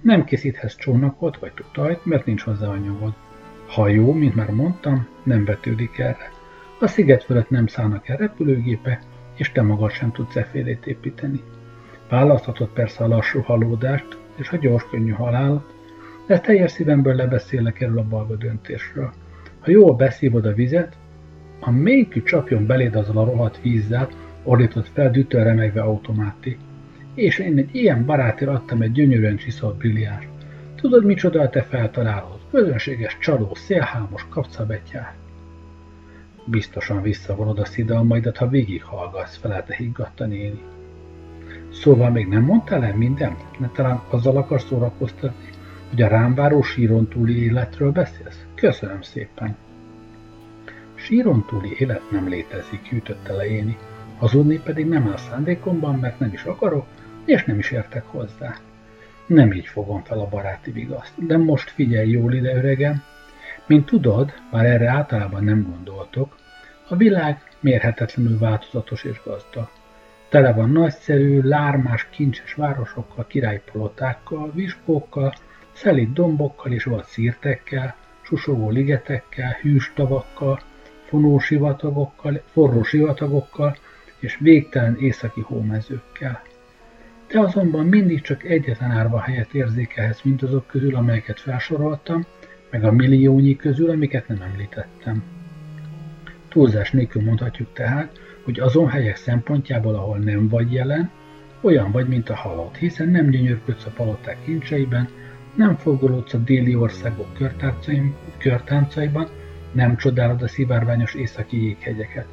Nem 0.00 0.24
készíthetsz 0.24 0.76
csónakot 0.76 1.38
vagy 1.38 1.52
tutajt, 1.52 2.04
mert 2.04 2.26
nincs 2.26 2.42
hozzá 2.42 2.66
anyagod. 2.66 3.14
Hajó, 3.74 4.12
mint 4.12 4.34
már 4.34 4.50
mondtam, 4.50 5.06
nem 5.22 5.44
vetődik 5.44 5.98
erre. 5.98 6.30
A 6.80 6.86
sziget 6.86 7.24
fölött 7.24 7.50
nem 7.50 7.66
szállnak 7.66 8.08
el 8.08 8.16
repülőgépe, 8.16 9.00
és 9.36 9.52
te 9.52 9.62
magad 9.62 9.90
sem 9.90 10.12
tudsz 10.12 10.36
effélét 10.36 10.86
építeni. 10.86 11.40
Választhatod 12.08 12.68
persze 12.68 13.04
a 13.04 13.08
lassú 13.08 13.40
halódást 13.40 14.18
és 14.36 14.50
a 14.50 14.56
gyors 14.56 14.88
könnyű 14.90 15.10
halálat, 15.10 15.74
de 16.26 16.40
teljes 16.40 16.70
szívemből 16.70 17.14
lebeszélek 17.14 17.80
erről 17.80 17.98
a 17.98 18.06
balga 18.08 18.34
döntésről. 18.36 19.12
Ha 19.60 19.70
jól 19.70 19.94
beszívod 19.94 20.46
a 20.46 20.52
vizet, 20.52 20.96
a 21.60 21.70
mélykű 21.70 22.22
csapjon 22.22 22.66
beléd 22.66 22.94
azzal 22.94 23.18
a 23.18 23.24
rohadt 23.24 23.60
vízzel, 23.62 24.08
ordított 24.42 24.88
fel 24.88 25.10
dütől 25.10 25.44
remegve 25.44 25.80
automáti. 25.80 26.56
És 27.14 27.38
én 27.38 27.58
egy 27.58 27.74
ilyen 27.74 28.04
barátért 28.04 28.50
adtam 28.50 28.82
egy 28.82 28.92
gyönyörűen 28.92 29.36
csiszolt 29.36 29.76
brilliást. 29.76 30.28
Tudod, 30.74 31.04
micsoda 31.04 31.48
te 31.48 31.62
feltalálod? 31.62 32.43
Közönséges 32.54 33.18
csaló, 33.18 33.54
szélhámos 33.54 34.26
kapcabetyár. 34.28 35.14
Biztosan 36.44 37.02
visszavonod 37.02 37.58
a 37.58 37.64
szidalmaidat, 37.64 38.36
ha 38.36 38.48
végighallgatsz, 38.48 39.36
felelte 39.36 39.74
higgadta 39.74 40.26
néni. 40.26 40.62
Szóval 41.72 42.10
még 42.10 42.28
nem 42.28 42.42
mondtál 42.42 42.84
el 42.84 42.96
mindent? 42.96 43.58
Ne 43.58 43.68
talán 43.68 44.02
azzal 44.10 44.36
akarsz 44.36 44.66
szórakoztatni, 44.66 45.48
hogy 45.90 46.02
a 46.02 46.08
rámváró 46.08 46.62
síron 46.62 47.08
túli 47.08 47.42
életről 47.42 47.92
beszélsz? 47.92 48.44
Köszönöm 48.54 49.02
szépen. 49.02 49.56
Síron 50.94 51.44
túli 51.48 51.76
élet 51.78 52.10
nem 52.10 52.28
létezik, 52.28 52.92
ütötte 52.92 53.32
le 53.32 53.46
Éni. 53.46 53.76
Hazudni 54.18 54.58
pedig 54.58 54.86
nem 54.86 55.08
áll 55.08 55.16
szándékomban, 55.16 55.98
mert 55.98 56.18
nem 56.18 56.32
is 56.32 56.44
akarok, 56.44 56.86
és 57.24 57.44
nem 57.44 57.58
is 57.58 57.70
értek 57.70 58.04
hozzá. 58.06 58.56
Nem 59.26 59.52
így 59.52 59.66
fogom 59.66 60.02
fel 60.02 60.18
a 60.18 60.28
baráti 60.28 60.70
vigaszt, 60.70 61.26
de 61.26 61.36
most 61.36 61.70
figyelj 61.70 62.10
jól 62.10 62.32
ide, 62.32 62.54
öregem. 62.54 63.02
Mint 63.66 63.86
tudod, 63.86 64.32
már 64.50 64.64
erre 64.66 64.88
általában 64.88 65.44
nem 65.44 65.62
gondoltok, 65.62 66.36
a 66.88 66.96
világ 66.96 67.42
mérhetetlenül 67.60 68.38
változatos 68.38 69.04
és 69.04 69.20
gazdag. 69.24 69.68
Tele 70.28 70.52
van 70.52 70.70
nagyszerű, 70.70 71.40
lármás, 71.40 72.08
kincses 72.10 72.54
városokkal, 72.54 73.26
királypalotákkal, 73.26 74.50
vispókkal, 74.52 75.34
szelít 75.72 76.12
dombokkal 76.12 76.72
és 76.72 76.84
vad 76.84 77.04
szírtekkel, 77.04 77.94
susogó 78.22 78.70
ligetekkel, 78.70 79.56
hűs 79.60 79.92
tavakkal, 79.94 80.60
fonó 81.04 81.38
sivatagokkal, 81.38 82.42
forró 82.52 82.82
sivatagokkal 82.82 83.76
és 84.18 84.38
végtelen 84.40 84.96
északi 84.98 85.40
hómezőkkel. 85.40 86.42
Te 87.26 87.40
azonban 87.40 87.86
mindig 87.86 88.20
csak 88.20 88.44
egyetlen 88.44 88.90
árva 88.90 89.20
helyet 89.20 89.54
érzékelhetsz 89.54 90.22
mint 90.22 90.42
azok 90.42 90.66
közül, 90.66 90.96
amelyeket 90.96 91.40
felsoroltam, 91.40 92.24
meg 92.70 92.84
a 92.84 92.92
milliónyi 92.92 93.56
közül, 93.56 93.90
amiket 93.90 94.28
nem 94.28 94.42
említettem. 94.42 95.22
Túlzás 96.48 96.90
nélkül 96.90 97.22
mondhatjuk 97.22 97.72
tehát, 97.72 98.20
hogy 98.44 98.60
azon 98.60 98.88
helyek 98.88 99.16
szempontjából, 99.16 99.94
ahol 99.94 100.18
nem 100.18 100.48
vagy 100.48 100.72
jelen, 100.72 101.10
olyan 101.60 101.90
vagy, 101.90 102.08
mint 102.08 102.28
a 102.28 102.34
halott, 102.34 102.76
hiszen 102.76 103.08
nem 103.08 103.30
gyönyörködsz 103.30 103.86
a 103.86 103.90
paloták 103.96 104.36
kincseiben, 104.44 105.08
nem 105.54 105.76
forgolódsz 105.76 106.34
a 106.34 106.38
déli 106.38 106.74
országok 106.74 107.26
körtáncaiban, 108.38 109.28
nem 109.72 109.96
csodálod 109.96 110.42
a 110.42 110.48
szivárványos 110.48 111.14
északi 111.14 111.62
jéghegyeket. 111.62 112.26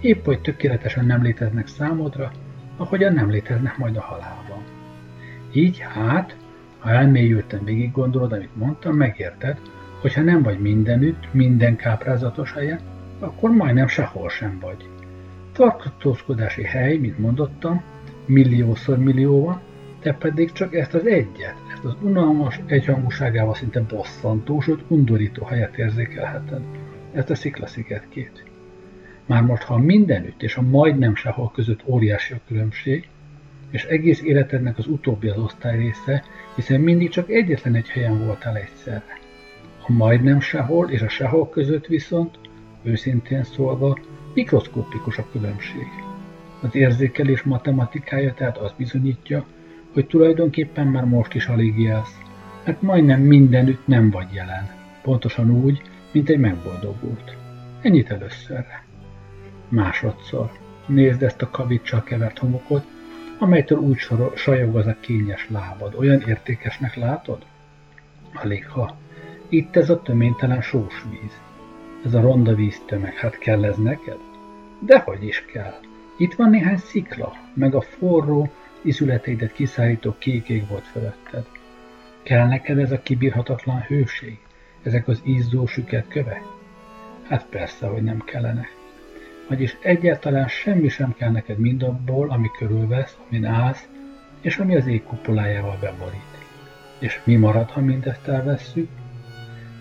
Épp 0.00 0.24
hogy 0.24 0.40
tökéletesen 0.40 1.06
nem 1.06 1.22
léteznek 1.22 1.66
számodra, 1.66 2.32
ahogyan 2.82 3.12
nem 3.12 3.30
léteznek 3.30 3.78
majd 3.78 3.96
a 3.96 4.00
halálban. 4.00 4.62
Így 5.52 5.78
hát, 5.78 6.36
ha 6.78 6.90
elmélyülten 6.90 7.64
végig 7.64 7.92
gondolod, 7.92 8.32
amit 8.32 8.56
mondtam, 8.56 8.96
megérted, 8.96 9.58
hogyha 10.00 10.22
nem 10.22 10.42
vagy 10.42 10.58
mindenütt, 10.58 11.32
minden 11.32 11.76
káprázatos 11.76 12.52
helyen, 12.52 12.80
akkor 13.18 13.50
majdnem 13.50 13.86
sehol 13.86 14.28
sem 14.28 14.58
vagy. 14.60 14.88
Tartózkodási 15.52 16.62
hely, 16.62 16.96
mint 16.96 17.18
mondottam, 17.18 17.82
milliószor 18.26 18.98
millió 18.98 19.44
van, 19.44 19.60
te 20.00 20.12
pedig 20.14 20.52
csak 20.52 20.74
ezt 20.74 20.94
az 20.94 21.06
egyet, 21.06 21.54
ezt 21.72 21.84
az 21.84 21.94
unalmas 22.00 22.60
egyhangúságával 22.66 23.54
szinte 23.54 23.80
bosszantó, 23.80 24.60
sőt 24.60 24.84
undorító 24.88 25.44
helyet 25.44 25.78
érzékelheted, 25.78 26.62
ezt 27.12 27.30
a 27.30 27.34
sziklaszigetkét. 27.34 28.51
Már 29.32 29.42
most, 29.42 29.62
ha 29.62 29.78
mindenütt 29.78 30.42
és 30.42 30.56
a 30.56 30.62
majdnem 30.62 31.14
sehol 31.14 31.50
között 31.54 31.80
óriási 31.86 32.34
a 32.34 32.40
különbség, 32.46 33.08
és 33.70 33.84
egész 33.84 34.22
életednek 34.22 34.78
az 34.78 34.86
utóbbi 34.86 35.28
az 35.28 35.38
osztály 35.38 35.78
része, 35.78 36.24
hiszen 36.54 36.80
mindig 36.80 37.10
csak 37.10 37.30
egyetlen 37.30 37.74
egy 37.74 37.88
helyen 37.88 38.24
voltál 38.24 38.56
egyszerre. 38.56 39.18
A 39.86 39.92
majdnem 39.92 40.40
sehol 40.40 40.90
és 40.90 41.00
a 41.00 41.08
sehol 41.08 41.48
között 41.48 41.86
viszont, 41.86 42.38
őszintén 42.82 43.44
szólva, 43.44 43.98
mikroszkópikus 44.34 45.18
a 45.18 45.26
különbség. 45.32 45.86
Az 46.62 46.74
érzékelés 46.74 47.42
matematikája 47.42 48.34
tehát 48.34 48.58
azt 48.58 48.76
bizonyítja, 48.76 49.44
hogy 49.92 50.06
tulajdonképpen 50.06 50.86
már 50.86 51.04
most 51.04 51.34
is 51.34 51.46
alig 51.46 51.78
élsz, 51.78 52.18
mert 52.64 52.82
majdnem 52.82 53.20
mindenütt 53.20 53.86
nem 53.86 54.10
vagy 54.10 54.32
jelen, 54.32 54.70
pontosan 55.02 55.50
úgy, 55.50 55.82
mint 56.10 56.28
egy 56.28 56.38
megboldogult. 56.38 57.36
Ennyit 57.80 58.10
előszörre. 58.10 58.90
Másodszor. 59.72 60.50
Nézd 60.86 61.22
ezt 61.22 61.42
a 61.42 61.50
kavicsal 61.50 62.02
kevert 62.02 62.38
homokot, 62.38 62.84
amelytől 63.38 63.78
úgy 63.78 63.98
sajog 64.34 64.76
az 64.76 64.86
a 64.86 64.96
kényes 65.00 65.46
lábad. 65.50 65.94
Olyan 65.94 66.20
értékesnek 66.20 66.94
látod? 66.94 67.44
Alig 68.32 68.68
ha. 68.68 68.96
Itt 69.48 69.76
ez 69.76 69.90
a 69.90 70.02
töménytelen 70.02 70.62
sós 70.62 71.04
víz. 71.10 71.40
Ez 72.04 72.14
a 72.14 72.20
ronda 72.20 72.54
víztömeg, 72.54 73.14
hát 73.14 73.38
kell 73.38 73.64
ez 73.64 73.76
neked? 73.76 74.18
Dehogy 74.78 75.24
is 75.24 75.44
kell. 75.52 75.74
Itt 76.16 76.34
van 76.34 76.50
néhány 76.50 76.78
szikla, 76.78 77.32
meg 77.54 77.74
a 77.74 77.80
forró, 77.80 78.50
izületeidet 78.82 79.52
kiszállító 79.52 80.14
kék 80.18 80.48
ég 80.48 80.68
volt 80.68 80.86
fölötted. 80.86 81.46
Kell 82.22 82.46
neked 82.46 82.78
ez 82.78 82.92
a 82.92 83.02
kibírhatatlan 83.02 83.80
hőség? 83.80 84.38
Ezek 84.82 85.08
az 85.08 85.20
izzó 85.24 85.66
süket 85.66 86.08
kövek? 86.08 86.42
Hát 87.28 87.46
persze, 87.50 87.86
hogy 87.86 88.02
nem 88.02 88.22
kellene. 88.24 88.66
Vagyis 89.48 89.76
egyáltalán 89.82 90.48
semmi 90.48 90.88
sem 90.88 91.14
kell 91.14 91.30
neked 91.30 91.58
mindabból, 91.58 92.30
ami 92.30 92.50
körülvesz, 92.58 93.16
amin 93.28 93.44
állsz, 93.44 93.88
és 94.40 94.56
ami 94.56 94.76
az 94.76 94.86
ég 94.86 95.02
kupolájával 95.02 95.76
beborít. 95.80 96.20
És 96.98 97.20
mi 97.24 97.36
marad, 97.36 97.70
ha 97.70 97.80
mindezt 97.80 98.28
elvesszük? 98.28 98.88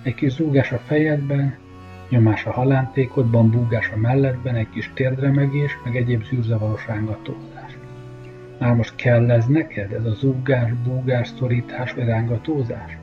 Egy 0.03 0.15
kis 0.15 0.31
zúgás 0.31 0.71
a 0.71 0.77
fejedben, 0.77 1.57
nyomás 2.09 2.45
a 2.45 2.51
halántékodban, 2.51 3.49
búgás 3.49 3.89
a 3.89 3.97
melletben, 3.97 4.55
egy 4.55 4.69
kis 4.69 4.91
térdremegés, 4.93 5.77
meg 5.83 5.95
egyéb 5.95 6.23
zűrzavaros 6.23 6.87
rángatózás. 6.87 7.77
Már 8.59 8.73
most 8.73 8.95
kell 8.95 9.31
ez 9.31 9.45
neked, 9.45 9.91
ez 9.91 10.05
a 10.05 10.13
zúgás, 10.13 10.71
búgás, 10.83 11.27
szorítás 11.27 11.93
vagy 11.93 12.05
rángatózás? 12.05 12.97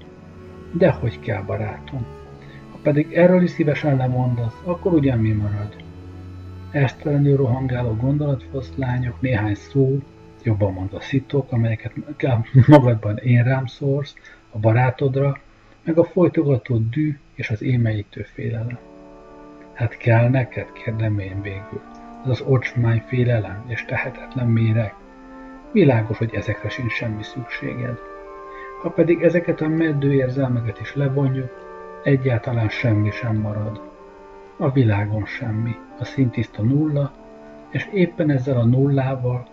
Dehogy 0.73 1.21
kell, 1.21 1.42
barátom. 1.42 2.07
Ha 2.71 2.79
pedig 2.83 3.12
erről 3.12 3.42
is 3.42 3.51
szívesen 3.51 3.97
lemondasz, 3.97 4.61
akkor 4.64 4.92
ugyan 4.92 5.18
mi 5.18 5.33
marad? 5.33 5.77
Esztelenül 6.71 7.37
rohangáló 7.37 7.95
gondolatfoszlányok, 7.95 9.21
néhány 9.21 9.55
szó, 9.55 9.99
jobban 10.43 10.73
mondva 10.73 11.01
szitok, 11.01 11.53
amelyeket 11.53 11.93
magadban 12.67 13.17
én 13.17 13.43
rám 13.43 13.67
szórsz, 13.67 14.15
a 14.51 14.59
barátodra, 14.59 15.39
meg 15.85 15.99
a 15.99 16.05
folytogató 16.05 16.77
dű 16.77 17.19
és 17.35 17.51
az 17.51 17.63
émeítő 17.63 18.23
félelem. 18.23 18.79
Hát 19.73 19.97
kell 19.97 20.29
neked, 20.29 20.73
kérdem 20.73 21.19
én 21.19 21.43
végül, 21.43 21.81
az 22.25 22.31
az 22.31 22.41
ocsmány 22.41 23.03
félelem 23.07 23.65
és 23.67 23.85
tehetetlen 23.85 24.47
méreg? 24.47 24.95
Világos, 25.73 26.19
hogy 26.19 26.35
ezekre 26.35 26.69
sincs 26.69 26.93
semmi 26.93 27.23
szükséged. 27.23 27.99
Ha 28.83 28.91
pedig 28.91 29.23
ezeket 29.23 29.61
a 29.61 29.69
meddő 29.69 30.13
érzelmeket 30.13 30.81
is 30.81 30.95
levonjuk, 30.95 31.51
egyáltalán 32.03 32.69
semmi 32.69 33.11
sem 33.11 33.37
marad. 33.37 33.81
A 34.57 34.71
világon 34.71 35.25
semmi, 35.25 35.77
a 35.99 36.05
szintiszta 36.05 36.63
nulla, 36.63 37.13
és 37.71 37.89
éppen 37.93 38.31
ezzel 38.31 38.59
a 38.59 38.65
nullával, 38.65 39.47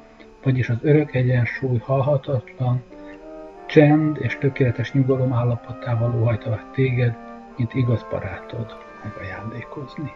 vagyis 0.43 0.69
az 0.69 0.77
örök 0.81 1.15
egyensúly 1.15 1.77
halhatatlan, 1.77 2.83
csend 3.65 4.17
és 4.21 4.37
tökéletes 4.37 4.93
nyugalom 4.93 5.33
állapotával 5.33 6.21
óhajtalak 6.21 6.71
téged, 6.71 7.15
mint 7.57 7.73
igaz 7.73 8.05
barátod 8.11 8.75
megajándékozni. 9.03 10.11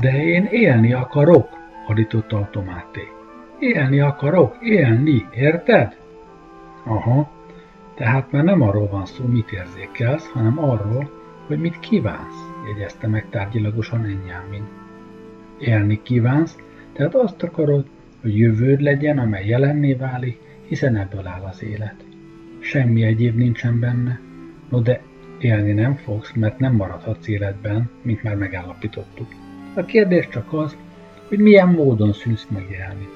De 0.00 0.24
én 0.24 0.44
élni 0.44 0.92
akarok, 0.92 1.48
hadított 1.84 2.32
automáté. 2.32 3.08
Élni 3.58 4.00
akarok, 4.00 4.56
élni, 4.60 5.26
érted? 5.34 5.96
Aha, 6.84 7.30
tehát 7.94 8.32
már 8.32 8.44
nem 8.44 8.60
arról 8.60 8.88
van 8.88 9.06
szó, 9.06 9.24
mit 9.24 9.52
érzékelsz, 9.52 10.28
hanem 10.28 10.58
arról, 10.58 11.10
hogy 11.46 11.58
mit 11.58 11.80
kívánsz, 11.80 12.48
jegyezte 12.66 13.06
meg 13.06 13.26
tárgyilagosan 13.30 14.04
Enyámin. 14.04 14.68
Élni 15.58 16.02
kívánsz, 16.02 16.56
tehát 16.92 17.14
azt 17.14 17.42
akarod, 17.42 17.86
hogy 18.20 18.38
jövőd 18.38 18.80
legyen, 18.80 19.18
amely 19.18 19.46
jelenné 19.46 19.94
válik, 19.94 20.40
hiszen 20.68 20.96
ebből 20.96 21.26
áll 21.26 21.42
az 21.42 21.62
élet. 21.62 22.04
Semmi 22.60 23.02
egyéb 23.02 23.36
nincsen 23.36 23.80
benne, 23.80 24.20
no 24.68 24.80
de 24.80 25.00
élni 25.38 25.72
nem 25.72 25.94
fogsz, 25.94 26.32
mert 26.32 26.58
nem 26.58 26.74
maradhatsz 26.74 27.28
életben, 27.28 27.90
mint 28.02 28.22
már 28.22 28.36
megállapítottuk. 28.36 29.41
A 29.74 29.84
kérdés 29.84 30.28
csak 30.28 30.52
az, 30.52 30.76
hogy 31.28 31.38
milyen 31.38 31.68
módon 31.68 32.12
szűnsz 32.12 32.46
meg 32.48 32.66
élni. 32.70 33.08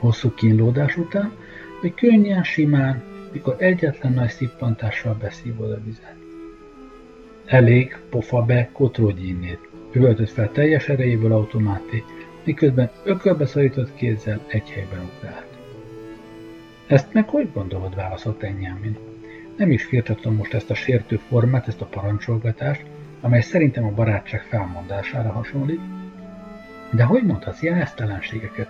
Hosszú 0.00 0.34
kínlódás 0.34 0.96
után, 0.96 1.32
vagy 1.80 1.94
könnyen, 1.94 2.44
simán, 2.44 3.02
mikor 3.32 3.56
egyetlen 3.58 4.12
nagy 4.12 4.28
szippantással 4.28 5.16
beszívod 5.20 5.70
a 5.70 5.80
vizet. 5.84 6.16
Elég, 7.44 7.96
pofa 8.10 8.42
be, 8.42 8.68
kotródj 8.72 9.26
innét. 9.26 9.68
Üvöltött 9.92 10.30
fel 10.30 10.52
teljes 10.52 10.88
erejéből 10.88 11.32
automáté, 11.32 12.04
miközben 12.44 12.90
ökölbe 13.04 13.46
szorított 13.46 13.94
kézzel 13.94 14.44
egy 14.46 14.70
helyben 14.70 15.10
ugrált. 15.16 15.46
Ezt 16.86 17.12
meg 17.12 17.28
hogy 17.28 17.52
gondolod, 17.52 17.94
válaszolt 17.94 18.42
Enyámin. 18.42 18.98
Nem 19.56 19.70
is 19.70 19.84
firtatom 19.84 20.34
most 20.34 20.54
ezt 20.54 20.70
a 20.70 20.74
sértő 20.74 21.16
formát, 21.28 21.68
ezt 21.68 21.80
a 21.80 21.86
parancsolgatást, 21.86 22.82
amely 23.22 23.40
szerintem 23.40 23.84
a 23.84 23.90
barátság 23.90 24.42
felmondására 24.42 25.32
hasonlít. 25.32 25.80
De 26.90 27.04
hogy 27.04 27.22
mondhatsz 27.24 27.62
ilyen 27.62 27.80
esztelenségeket? 27.80 28.68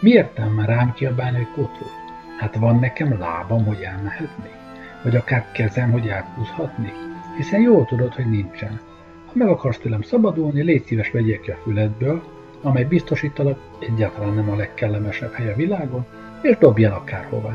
Miért 0.00 0.54
már 0.54 0.68
rám 0.68 0.92
kiabálni, 0.92 1.36
hogy 1.36 1.64
kotról? 1.64 1.90
Hát 2.38 2.54
van 2.54 2.78
nekem 2.78 3.18
lábam, 3.18 3.64
hogy 3.64 3.80
elmehetnék? 3.80 4.56
Vagy 5.02 5.16
akár 5.16 5.46
kezem, 5.52 5.90
hogy 5.90 6.08
elhúzhatnék? 6.08 6.94
Hiszen 7.36 7.60
jól 7.60 7.84
tudod, 7.84 8.14
hogy 8.14 8.30
nincsen. 8.30 8.80
Ha 9.26 9.32
meg 9.34 9.48
akarsz 9.48 9.78
tőlem 9.78 10.02
szabadulni, 10.02 10.62
légy 10.62 10.84
szíves 10.84 11.10
vegyél 11.10 11.40
ki 11.40 11.50
a 11.50 11.58
füledből, 11.62 12.22
amely 12.62 12.84
biztosítalak 12.84 13.58
egyáltalán 13.80 14.34
nem 14.34 14.50
a 14.50 14.56
legkellemesebb 14.56 15.32
hely 15.32 15.52
a 15.52 15.56
világon, 15.56 16.06
és 16.42 16.56
dobj 16.58 16.84
el 16.84 16.92
akárhová. 16.92 17.54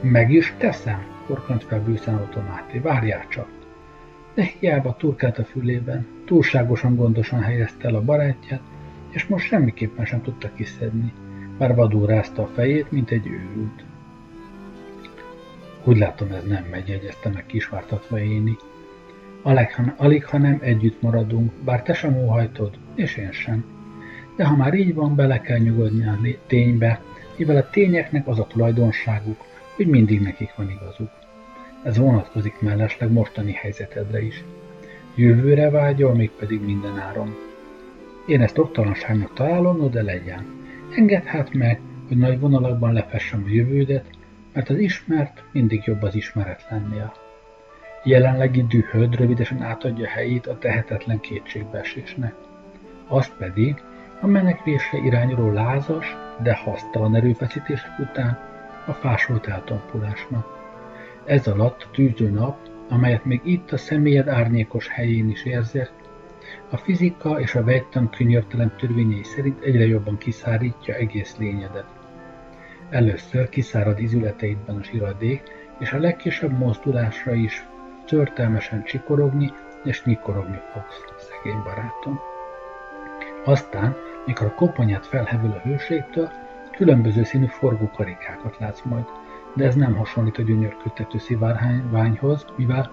Meg 0.00 0.30
is 0.30 0.54
teszem, 0.58 1.04
korkant 1.26 1.64
fel 1.64 1.80
bűszen 1.80 2.14
automáté, 2.14 2.78
várjál 2.78 3.24
csak. 3.28 3.57
De 4.38 4.50
hiába 4.60 4.96
turkált 4.96 5.38
a 5.38 5.44
fülében, 5.44 6.06
túlságosan 6.24 6.96
gondosan 6.96 7.40
helyezte 7.40 7.88
el 7.88 7.94
a 7.94 8.04
barátját, 8.04 8.60
és 9.10 9.26
most 9.26 9.46
semmiképpen 9.46 10.04
sem 10.04 10.22
tudta 10.22 10.50
kiszedni, 10.54 11.12
már 11.58 11.74
vadul 11.74 12.06
rázta 12.06 12.42
a 12.42 12.50
fejét, 12.54 12.90
mint 12.90 13.10
egy 13.10 13.26
őrült. 13.26 13.84
Úgy 15.84 15.98
látom, 15.98 16.32
ez 16.32 16.44
nem 16.44 16.64
megy, 16.70 16.88
jegyezte 16.88 17.28
meg 17.28 17.46
kisvártatva 17.46 18.20
Éni. 18.20 18.56
Alig, 19.42 19.68
alig, 19.96 20.24
ha 20.24 20.38
nem 20.38 20.58
együtt 20.60 21.02
maradunk, 21.02 21.52
bár 21.64 21.82
te 21.82 21.94
sem 21.94 22.16
óhajtod, 22.16 22.78
és 22.94 23.16
én 23.16 23.32
sem. 23.32 23.64
De 24.36 24.44
ha 24.44 24.56
már 24.56 24.74
így 24.74 24.94
van, 24.94 25.14
bele 25.14 25.40
kell 25.40 25.58
nyugodni 25.58 26.06
a 26.06 26.18
ténybe, 26.46 27.00
mivel 27.36 27.56
a 27.56 27.70
tényeknek 27.70 28.28
az 28.28 28.38
a 28.38 28.46
tulajdonságuk, 28.46 29.44
hogy 29.76 29.86
mindig 29.86 30.20
nekik 30.20 30.54
van 30.56 30.70
igazuk. 30.70 31.10
Ez 31.82 31.96
vonatkozik 31.98 32.60
mellesleg 32.60 33.12
mostani 33.12 33.52
helyzetedre 33.52 34.22
is. 34.22 34.44
Jövőre 35.14 35.70
vágyol, 35.70 36.14
mégpedig 36.14 36.60
minden 36.60 36.98
áron. 36.98 37.34
Én 38.26 38.40
ezt 38.40 38.58
oktalanságnak 38.58 39.34
találom, 39.34 39.90
de 39.90 40.02
legyen. 40.02 40.44
Engedd 40.96 41.24
hát 41.24 41.54
meg, 41.54 41.80
hogy 42.08 42.16
nagy 42.16 42.40
vonalakban 42.40 42.92
lefessem 42.92 43.44
a 43.46 43.50
jövődet, 43.50 44.04
mert 44.52 44.68
az 44.68 44.78
ismert 44.78 45.42
mindig 45.52 45.82
jobb 45.84 46.02
az 46.02 46.14
ismeretlennél. 46.14 47.12
Jelenlegi 48.04 48.66
dühöd 48.66 49.14
rövidesen 49.14 49.62
átadja 49.62 50.08
helyét 50.08 50.46
a 50.46 50.58
tehetetlen 50.58 51.20
kétségbeesésnek. 51.20 52.34
Azt 53.06 53.32
pedig 53.38 53.82
a 54.20 54.26
menekvésre 54.26 54.98
irányuló 54.98 55.52
lázas, 55.52 56.16
de 56.42 56.54
hasztalan 56.54 57.14
erőfeszítések 57.14 57.98
után 57.98 58.38
a 58.86 58.92
fásolt 58.92 59.46
eltompulásnak. 59.46 60.57
Ez 61.28 61.46
alatt 61.46 61.82
a 61.82 61.90
tűző 61.90 62.30
nap, 62.30 62.58
amelyet 62.88 63.24
még 63.24 63.40
itt 63.44 63.72
a 63.72 63.76
személyed 63.76 64.28
árnyékos 64.28 64.88
helyén 64.88 65.28
is 65.28 65.44
érzek, 65.44 65.90
a 66.70 66.76
fizika 66.76 67.40
és 67.40 67.54
a 67.54 67.64
vegytan 67.64 68.10
könyörtelen 68.10 68.76
törvényei 68.76 69.22
szerint 69.22 69.62
egyre 69.62 69.86
jobban 69.86 70.18
kiszárítja 70.18 70.94
egész 70.94 71.36
lényedet. 71.38 71.86
Először 72.90 73.48
kiszárad 73.48 73.98
izületeidben 73.98 74.76
a 74.76 74.82
siradék, 74.82 75.42
és 75.78 75.92
a 75.92 75.98
legkisebb 75.98 76.58
mozdulásra 76.58 77.34
is 77.34 77.64
törtelmesen 78.06 78.84
csikorogni 78.84 79.52
és 79.84 80.04
nyikorogni 80.04 80.60
fogsz, 80.72 81.04
szegény 81.16 81.62
barátom. 81.62 82.20
Aztán, 83.44 83.96
mikor 84.26 84.46
a 84.46 84.54
koponyát 84.54 85.06
felhevül 85.06 85.50
a 85.50 85.68
hőségtől, 85.68 86.30
különböző 86.70 87.24
színű 87.24 87.46
forgókarikákat 87.46 88.58
látsz 88.58 88.82
majd, 88.82 89.04
de 89.58 89.64
ez 89.64 89.74
nem 89.74 89.94
hasonlít 89.94 90.38
a 90.38 90.42
gyönyörködtető 90.42 91.18
szivárványhoz, 91.18 92.44
mivel 92.56 92.90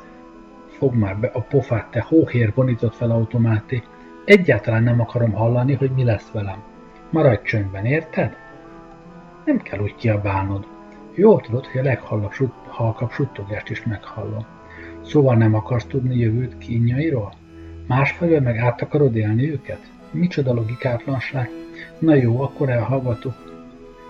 fog 0.68 0.96
már 0.96 1.18
be 1.18 1.28
a 1.34 1.42
pofát, 1.42 1.92
te 1.92 2.06
hóhér 2.08 2.52
vonított 2.56 2.96
fel 2.96 3.12
automáté. 3.12 3.84
Egyáltalán 4.26 4.84
nem 4.84 5.00
akarom 5.00 5.32
hallani, 5.32 5.74
hogy 5.74 5.92
mi 5.92 6.04
lesz 6.04 6.32
velem. 6.32 6.64
Maradj 7.10 7.42
csöndben, 7.44 7.86
érted? 7.86 8.36
Nem 9.46 9.58
kell 9.58 9.80
úgy 9.80 9.96
kiabálnod. 9.96 10.68
Jól 11.14 11.42
tudod, 11.42 11.66
hogy 11.66 11.80
a 11.82 11.84
leghalkabb 11.84 13.12
suttogást 13.12 13.70
is 13.70 13.84
meghallom. 13.84 14.46
Szóval 15.02 15.36
nem 15.36 15.54
akarsz 15.54 15.86
tudni 15.86 16.18
jövőt 16.18 16.58
kínjairól? 16.58 17.34
Másfelől 17.88 18.40
meg 18.40 18.58
át 18.58 18.82
akarod 18.82 19.16
élni 19.16 19.52
őket? 19.52 19.92
Micsoda 20.12 20.54
logikátlanság? 20.54 21.50
Na 22.00 22.16
jó, 22.16 22.42
akkor 22.42 22.70
elhallgatok. 22.70 23.45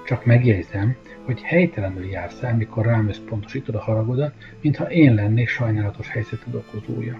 Csak 0.05 0.25
megjegyzem, 0.25 0.95
hogy 1.23 1.41
helytelenül 1.41 2.05
jársz 2.05 2.41
el, 2.41 2.55
mikor 2.55 2.85
rám 2.85 3.07
összpontosítod 3.07 3.75
a 3.75 3.81
haragodat, 3.81 4.33
mintha 4.61 4.91
én 4.91 5.13
lennék 5.13 5.47
sajnálatos 5.47 6.09
helyzeted 6.09 6.55
okozója. 6.55 7.17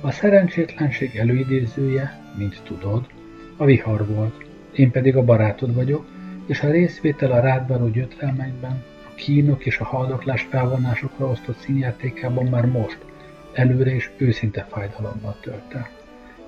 A 0.00 0.10
szerencsétlenség 0.10 1.16
előidézője, 1.16 2.20
mint 2.38 2.62
tudod, 2.64 3.06
a 3.56 3.64
vihar 3.64 4.06
volt, 4.06 4.44
én 4.72 4.90
pedig 4.90 5.16
a 5.16 5.24
barátod 5.24 5.74
vagyok, 5.74 6.06
és 6.46 6.62
a 6.62 6.70
részvétel 6.70 7.32
a 7.32 7.40
rád 7.40 7.68
való 7.68 7.88
gyötrelmekben, 7.88 8.82
a 9.04 9.14
kínok 9.14 9.66
és 9.66 9.78
a 9.78 9.84
haldoklás 9.84 10.42
felvonásokra 10.42 11.26
osztott 11.26 11.58
színjátékában 11.58 12.46
már 12.46 12.66
most, 12.66 12.98
előre 13.52 13.94
és 13.94 14.10
őszinte 14.16 14.66
fájdalommal 14.70 15.36
tölt 15.40 15.74
el. 15.74 15.88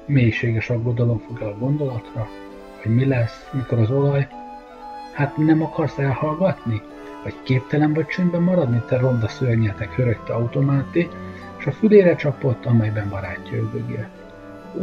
Mélységes 0.07 0.71
aggodalom 0.71 1.19
fog 1.19 1.41
el 1.41 1.49
a 1.49 1.59
gondolatra, 1.59 2.29
hogy 2.83 2.95
mi 2.95 3.05
lesz, 3.05 3.49
mikor 3.53 3.79
az 3.79 3.91
olaj 3.91 4.29
Hát 5.17 5.37
nem 5.37 5.63
akarsz 5.63 5.99
elhallgatni? 5.99 6.83
Vagy 7.23 7.35
képtelen 7.43 7.93
vagy 7.93 8.07
csöndben 8.07 8.43
maradni, 8.43 8.83
te 8.89 8.99
ronda 8.99 9.29
szörnyetek 9.29 9.95
hörögte 9.95 10.33
automáté, 10.33 11.09
és 11.59 11.67
a 11.67 11.73
fülére 11.73 12.17
csapott, 12.17 12.67
amelyben 12.67 13.09
barátja 13.09 13.59
üvögélt. 13.59 14.09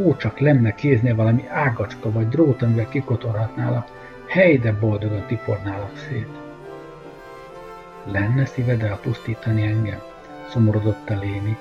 Ó, 0.02 0.16
csak 0.16 0.38
lenne 0.38 0.74
kéznél 0.74 1.14
valami 1.14 1.48
ágacska 1.48 2.12
vagy 2.12 2.28
drót, 2.28 2.62
amivel 2.62 2.88
kikotorhatnál 2.88 3.86
hely, 4.26 4.56
de 4.56 4.72
boldogan 4.72 5.26
tipornálak 5.26 5.96
szét. 6.08 6.28
Lenne 8.04 8.44
szíved 8.44 8.82
elpusztítani 8.82 9.62
engem? 9.62 10.00
Szomorodott 10.48 11.10
a 11.10 11.18
léni. 11.18 11.56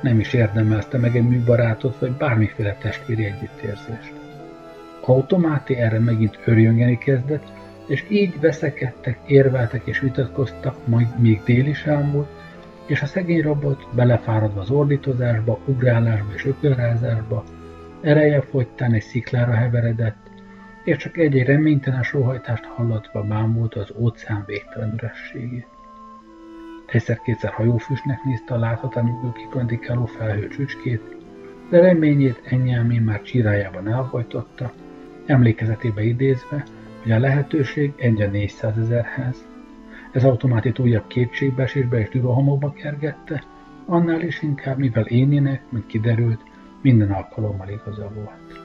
Nem 0.00 0.18
is 0.18 0.32
érdemelte 0.32 0.98
meg 0.98 1.16
egy 1.16 1.28
műbarátot, 1.28 1.98
vagy 1.98 2.12
bármiféle 2.12 2.74
testvéri 2.74 3.24
együttérzést. 3.24 4.12
Automáti 5.00 5.76
erre 5.76 5.98
megint 5.98 6.38
örjöngeni 6.44 6.98
kezdett, 6.98 7.55
és 7.86 8.04
így 8.08 8.40
veszekedtek, 8.40 9.18
érveltek 9.26 9.86
és 9.86 10.00
vitatkoztak, 10.00 10.86
majd 10.86 11.18
még 11.18 11.40
dél 11.44 11.66
is 11.66 11.84
elmúlt, 11.84 12.28
és 12.86 13.02
a 13.02 13.06
szegény 13.06 13.42
robot 13.42 13.86
belefáradva 13.94 14.60
az 14.60 14.70
ordítozásba, 14.70 15.58
ugrálásba 15.64 16.32
és 16.34 16.46
ökölrázásba, 16.46 17.44
ereje 18.00 18.40
fogytán 18.40 18.92
egy 18.92 19.02
sziklára 19.02 19.52
heveredett, 19.52 20.16
és 20.84 20.96
csak 20.96 21.16
egy-egy 21.16 21.46
reménytelen 21.46 22.02
sóhajtást 22.02 22.64
hallatva 22.64 23.22
bámult 23.22 23.74
az 23.74 23.92
óceán 23.96 24.44
végtelen 24.46 24.92
ürességét. 24.94 25.66
Egyszer-kétszer 26.86 27.50
hajófüstnek 27.50 28.24
nézte 28.24 28.54
a 28.54 28.58
láthatatlanul 28.58 29.32
kikondikáló 29.32 30.04
felhő 30.04 30.48
csücskét, 30.48 31.16
de 31.70 31.80
reményét 31.80 32.40
ennyelmén 32.44 33.02
már 33.02 33.22
csirájában 33.22 33.88
elhajtotta, 33.88 34.72
emlékezetébe 35.26 36.02
idézve, 36.02 36.64
hogy 37.12 37.20
lehetőség 37.20 37.92
egy 37.96 38.22
a 38.22 38.28
400 38.28 38.78
ezerhez. 38.78 39.44
Ez 40.12 40.24
automátit 40.24 40.78
újabb 40.78 41.06
kétségbeesésbe 41.06 41.98
és 41.98 42.08
dürohamokba 42.08 42.72
kergette, 42.72 43.42
annál 43.86 44.20
is 44.20 44.42
inkább, 44.42 44.78
mivel 44.78 45.06
énének, 45.06 45.62
mint 45.68 45.86
kiderült, 45.86 46.40
minden 46.82 47.12
alkalommal 47.12 47.68
igaza 47.68 48.10
volt. 48.14 48.64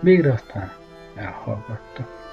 Végre 0.00 0.32
aztán 0.32 0.72
elhallgattak. 1.14 2.23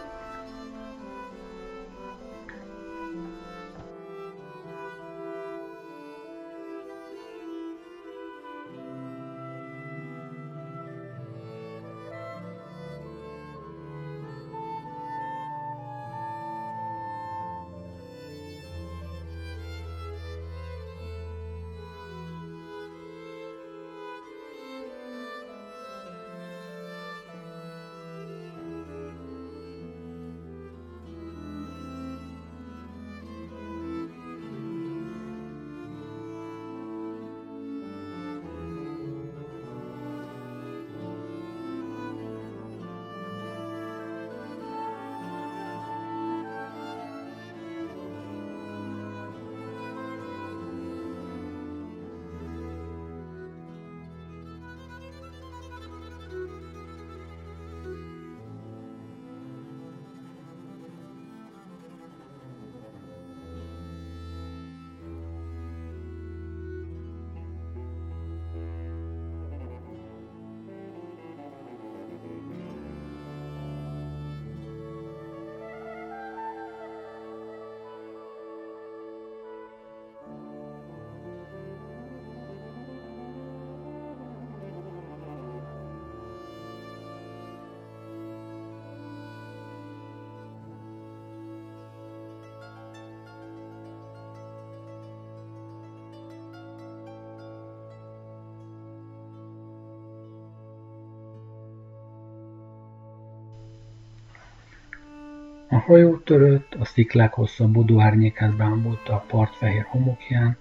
A 105.74 105.78
hajó 105.78 106.18
törött, 106.18 106.76
a 106.80 106.86
sziklák 106.86 107.34
hosszabbodó 107.34 108.00
árnyékát 108.00 108.56
bámulta 108.56 109.14
a 109.14 109.24
part 109.28 109.56
fehér 109.56 109.86
homokján, 109.88 110.58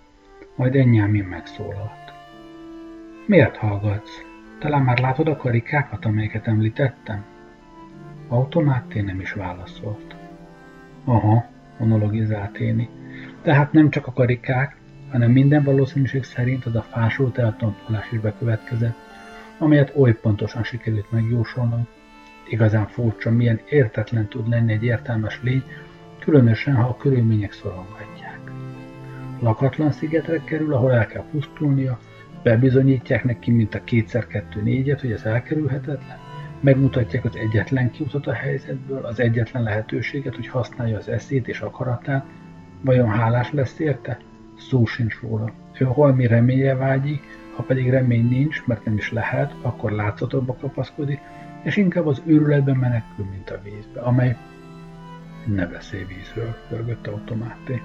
majd 0.56 0.74
Enyámin 0.74 1.24
megszólalt. 1.24 2.12
Miért 3.26 3.56
hallgatsz? 3.56 4.22
Talán 4.58 4.82
már 4.82 4.98
látod 4.98 5.28
a 5.28 5.36
karikákat, 5.36 6.04
amelyeket 6.04 6.46
említettem? 6.46 7.24
Automáté 8.28 9.00
nem 9.00 9.20
is 9.20 9.32
válaszolt. 9.32 10.14
Aha, 11.04 11.44
monologizált 11.78 12.58
Éni. 12.58 12.88
Tehát 13.42 13.72
nem 13.72 13.90
csak 13.90 14.06
a 14.06 14.12
karikák, 14.12 14.76
hanem 15.10 15.30
minden 15.30 15.64
valószínűség 15.64 16.24
szerint 16.24 16.66
az 16.66 16.74
a 16.74 16.82
fásult 16.82 17.38
eltompulás 17.38 18.12
is 18.12 18.18
bekövetkezett, 18.18 18.96
amelyet 19.58 19.92
oly 19.96 20.14
pontosan 20.14 20.62
sikerült 20.62 21.10
megjósolnom, 21.10 21.86
Igazán 22.48 22.86
furcsa, 22.86 23.30
milyen 23.30 23.60
értetlen 23.68 24.28
tud 24.28 24.48
lenni 24.48 24.72
egy 24.72 24.84
értelmes 24.84 25.40
lény, 25.42 25.62
különösen, 26.18 26.74
ha 26.74 26.88
a 26.88 26.96
körülmények 26.96 27.52
szorongatják. 27.52 28.38
Lakatlan 29.40 29.92
szigetre 29.92 30.40
kerül, 30.44 30.74
ahol 30.74 30.92
el 30.92 31.06
kell 31.06 31.24
pusztulnia, 31.30 31.98
bebizonyítják 32.42 33.24
neki, 33.24 33.50
mint 33.50 33.74
a 33.74 33.84
kétszer 33.84 34.26
kettő 34.26 34.62
négyet, 34.62 35.00
hogy 35.00 35.12
ez 35.12 35.24
elkerülhetetlen, 35.24 36.18
megmutatják 36.60 37.24
az 37.24 37.36
egyetlen 37.36 37.90
kiutat 37.90 38.26
a 38.26 38.32
helyzetből, 38.32 39.04
az 39.04 39.20
egyetlen 39.20 39.62
lehetőséget, 39.62 40.34
hogy 40.34 40.46
használja 40.46 40.96
az 40.96 41.08
eszét 41.08 41.48
és 41.48 41.60
akaratát, 41.60 42.26
vajon 42.80 43.08
hálás 43.08 43.52
lesz 43.52 43.78
érte? 43.78 44.18
Szó 44.58 44.84
sincs 44.84 45.20
róla. 45.20 45.52
Ő 45.78 45.84
holmi 45.84 46.26
remélye 46.26 46.74
vágyik, 46.74 47.22
ha 47.56 47.62
pedig 47.62 47.90
remény 47.90 48.28
nincs, 48.28 48.66
mert 48.66 48.84
nem 48.84 48.96
is 48.96 49.12
lehet, 49.12 49.54
akkor 49.62 49.90
látszatokba 49.90 50.56
kapaszkodik, 50.60 51.20
és 51.62 51.76
inkább 51.76 52.06
az 52.06 52.22
őrületben 52.26 52.76
menekül, 52.76 53.24
mint 53.24 53.50
a 53.50 53.60
vízbe, 53.62 54.00
amely 54.00 54.36
ne 55.46 55.66
beszélj 55.66 56.04
vízről, 56.04 56.56
pörgött 56.68 57.06
automáté. 57.06 57.80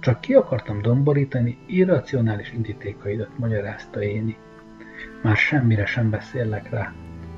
Csak 0.00 0.20
ki 0.20 0.34
akartam 0.34 0.82
domborítani 0.82 1.58
irracionális 1.66 2.52
indítékaidat, 2.52 3.38
magyarázta 3.38 4.02
Éni. 4.02 4.36
Már 5.22 5.36
semmire 5.36 5.86
sem 5.86 6.10
beszélek 6.10 6.70
rá, 6.70 6.92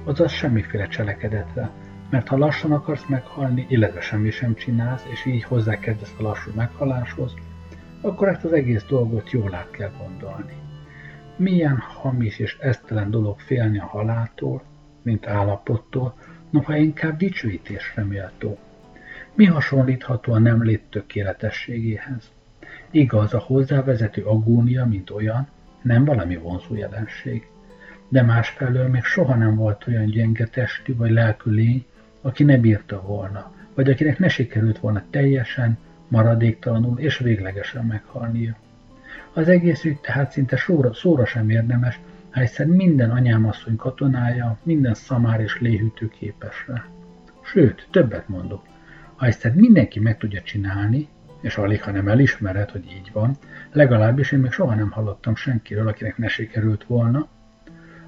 azaz 0.05 0.33
semmiféle 0.33 0.87
cselekedetre, 0.87 1.71
mert 2.11 2.29
ha 2.29 2.37
lassan 2.37 2.73
akarsz 2.73 3.07
meghalni, 3.09 3.67
illetve 3.69 4.01
semmi 4.01 4.31
sem 4.31 4.55
csinálsz, 4.55 5.05
és 5.13 5.27
így 5.27 5.43
hozzákezdesz 5.43 6.15
a 6.19 6.23
lassú 6.23 6.51
meghaláshoz, 6.55 7.35
akkor 8.01 8.29
ezt 8.29 8.45
az 8.45 8.53
egész 8.53 8.85
dolgot 8.85 9.31
jól 9.31 9.55
át 9.55 9.71
kell 9.71 9.91
gondolni. 9.99 10.53
Milyen 11.37 11.77
hamis 11.79 12.39
és 12.39 12.59
esztelen 12.59 13.11
dolog 13.11 13.39
félni 13.39 13.79
a 13.79 13.87
haláltól, 13.87 14.63
mint 15.07 15.27
állapottól, 15.27 16.15
noha 16.51 16.77
inkább 16.77 17.17
dicsőítésre 17.17 18.05
méltó. 18.05 18.59
Mi 19.35 19.45
hasonlítható 19.45 20.33
a 20.33 20.39
nem 20.39 20.63
lét 20.63 20.83
tökéletességéhez? 20.91 22.31
Igaz, 22.91 23.35
a 23.35 23.39
hozzávezető 23.39 24.23
agónia, 24.23 24.87
mint 24.87 25.11
olyan, 25.11 25.49
nem 25.83 26.05
valami 26.05 26.37
vonzó 26.37 26.75
jelenség. 26.75 27.47
De 28.09 28.23
másfelől 28.23 28.89
még 28.89 29.03
soha 29.03 29.35
nem 29.35 29.55
volt 29.55 29.87
olyan 29.89 30.07
gyenge 30.07 30.47
testű 30.47 30.97
vagy 30.97 31.11
lelkű 31.11 31.51
lény, 31.51 31.85
aki 32.21 32.45
ne 32.45 32.57
bírta 32.57 33.01
volna, 33.01 33.53
vagy 33.75 33.91
akinek 33.91 34.19
ne 34.19 34.29
sikerült 34.29 34.79
volna 34.79 35.03
teljesen, 35.11 35.79
maradéktalanul 36.09 36.99
és 36.99 37.19
véglegesen 37.19 37.85
meghalnia. 37.85 38.57
Az 39.33 39.49
egész 39.49 39.85
ügy 39.85 40.01
tehát 40.01 40.31
szinte 40.31 40.57
szóra, 40.57 40.95
szóra 40.95 41.27
sem 41.27 41.51
érdemes, 41.51 42.01
hiszen 42.41 42.69
minden 42.69 43.11
anyámasszony 43.11 43.77
katonája, 43.77 44.59
minden 44.63 44.95
szamár 44.95 45.41
és 45.41 45.61
léhűtő 45.61 46.09
képes. 46.09 46.67
Sőt, 47.43 47.89
többet 47.91 48.29
mondok, 48.29 48.63
ha 49.17 49.29
mindenki 49.55 50.01
meg 50.01 50.19
tudja 50.19 50.43
csinálni, 50.43 51.09
és 51.41 51.57
alig, 51.57 51.83
ha 51.83 51.91
nem 51.91 52.09
elismered, 52.09 52.71
hogy 52.71 52.85
így 52.85 53.11
van, 53.13 53.37
legalábbis 53.73 54.33
én 54.33 54.39
még 54.39 54.51
soha 54.51 54.75
nem 54.75 54.91
hallottam 54.91 55.35
senkiről, 55.35 55.89
akinek 55.89 56.19
ne 56.19 56.29
sikerült 56.29 56.85
volna, 56.85 57.29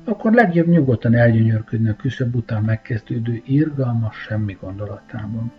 akkor 0.05 0.33
legjobb 0.33 0.67
nyugodtan 0.67 1.15
elgyönyörködni 1.15 1.89
a 1.89 1.97
küszöb 1.97 2.35
után 2.35 2.63
megkezdődő 2.63 3.43
irgalmas 3.45 4.17
semmi 4.17 4.57
gondolatában. 4.61 5.53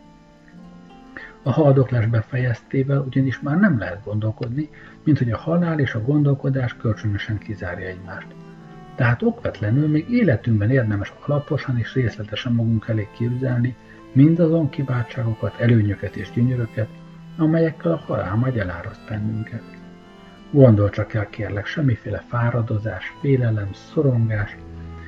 A 1.44 1.52
haldoklás 1.52 2.06
befejeztével 2.06 3.00
ugyanis 3.00 3.40
már 3.40 3.60
nem 3.60 3.80
lehet 3.80 4.04
gondolkodni, 4.04 4.70
mint 5.04 5.18
hogy 5.18 5.32
a 5.32 5.38
halál 5.38 5.80
és 5.80 5.94
a 5.94 6.02
gondolkodás 6.02 6.76
kölcsönösen 6.78 7.38
kizárja 7.38 7.88
egymást. 7.88 8.28
Tehát 9.00 9.22
okvetlenül 9.22 9.88
még 9.88 10.10
életünkben 10.10 10.70
érdemes 10.70 11.14
alaposan 11.26 11.78
és 11.78 11.94
részletesen 11.94 12.54
magunk 12.54 12.88
elé 12.88 13.08
képzelni 13.18 13.76
mindazon 14.12 14.70
kiváltságokat, 14.70 15.60
előnyöket 15.60 16.16
és 16.16 16.32
gyönyöröket, 16.32 16.88
amelyekkel 17.38 17.92
a 17.92 17.98
halál 17.98 18.36
majd 18.36 18.58
eláraszt 18.58 19.08
bennünket. 19.10 19.64
Gondol 20.52 20.90
csak 20.90 21.14
el 21.14 21.30
kérlek, 21.30 21.66
semmiféle 21.66 22.24
fáradozás, 22.28 23.14
félelem, 23.22 23.70
szorongás, 23.74 24.58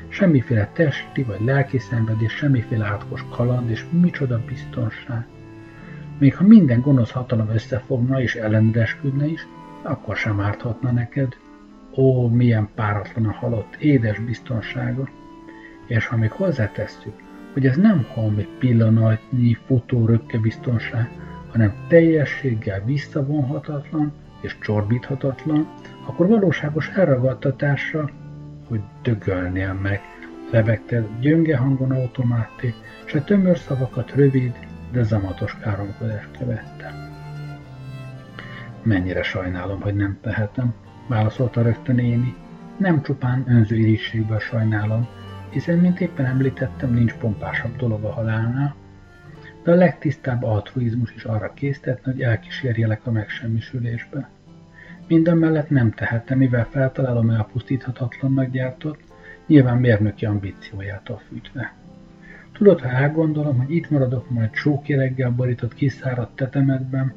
semmiféle 0.07 0.69
testi 0.73 1.23
vagy 1.23 1.41
lelki 1.45 1.77
szenvedés, 1.77 2.33
semmiféle 2.33 2.85
átkos 2.85 3.25
kaland 3.35 3.69
és 3.69 3.85
micsoda 3.89 4.41
biztonság. 4.47 5.25
Még 6.17 6.35
ha 6.35 6.43
minden 6.43 6.81
gonosz 6.81 7.11
hatalom 7.11 7.49
összefogna 7.49 8.21
és 8.21 8.35
ellenedesküdne 8.35 9.25
is, 9.25 9.47
akkor 9.81 10.15
sem 10.15 10.39
árthatna 10.39 10.91
neked, 10.91 11.35
Ó, 11.95 12.27
milyen 12.27 12.69
páratlan 12.75 13.25
a 13.25 13.31
halott, 13.31 13.75
édes 13.75 14.19
biztonsága! 14.19 15.09
És 15.87 16.07
ha 16.07 16.17
még 16.17 16.31
hozzátesszük, 16.31 17.13
hogy 17.53 17.65
ez 17.65 17.75
nem 17.75 18.05
holmi 18.13 18.47
pillanatnyi 18.59 19.57
futó 19.65 20.05
rökke 20.05 20.37
biztonság, 20.37 21.09
hanem 21.51 21.73
teljességgel 21.87 22.83
visszavonhatatlan 22.85 24.13
és 24.41 24.57
csorbíthatatlan, 24.61 25.67
akkor 26.05 26.27
valóságos 26.27 26.89
elragadtatása, 26.89 28.09
hogy 28.67 28.81
dögölnél 29.01 29.73
meg 29.73 30.01
Lebegte 30.51 31.03
gyönge 31.19 31.57
hangon 31.57 31.91
automáté, 31.91 32.73
s 33.05 33.13
a 33.13 33.23
tömör 33.23 33.57
szavakat 33.57 34.11
rövid, 34.11 34.53
de 34.91 35.03
zamatos 35.03 35.57
káromkodás 35.61 36.27
követte. 36.37 37.09
Mennyire 38.83 39.23
sajnálom, 39.23 39.81
hogy 39.81 39.95
nem 39.95 40.17
tehetem, 40.21 40.73
válaszolta 41.07 41.61
rögtön 41.61 41.97
Éni. 41.97 42.35
Nem 42.77 43.01
csupán 43.01 43.43
önző 43.47 43.75
irítségből 43.75 44.39
sajnálom, 44.39 45.07
hiszen, 45.49 45.77
mint 45.77 45.99
éppen 45.99 46.25
említettem, 46.25 46.93
nincs 46.93 47.13
pompásabb 47.13 47.75
dolog 47.75 48.03
a 48.03 48.11
halálnál, 48.11 48.75
de 49.63 49.71
a 49.71 49.75
legtisztább 49.75 50.43
altruizmus 50.43 51.13
is 51.15 51.23
arra 51.23 51.53
késztetne, 51.53 52.11
hogy 52.11 52.21
elkísérjelek 52.21 53.07
a 53.07 53.11
megsemmisülésbe. 53.11 54.29
Minden 55.07 55.37
mellett 55.37 55.69
nem 55.69 55.91
tehetem, 55.91 56.37
mivel 56.37 56.65
feltalálom 56.65 57.29
elpusztíthatatlannak 57.29 58.49
gyártott, 58.49 58.99
nyilván 59.47 59.77
mérnöki 59.77 60.25
ambíciójától 60.25 61.21
fűtve. 61.27 61.73
Tudod, 62.51 62.81
ha 62.81 62.89
elgondolom, 62.89 63.57
hogy 63.57 63.75
itt 63.75 63.89
maradok 63.89 64.29
majd 64.29 64.49
csókéreggel 64.49 65.31
borított 65.31 65.73
kiszáradt 65.73 66.35
tetemedben, 66.35 67.13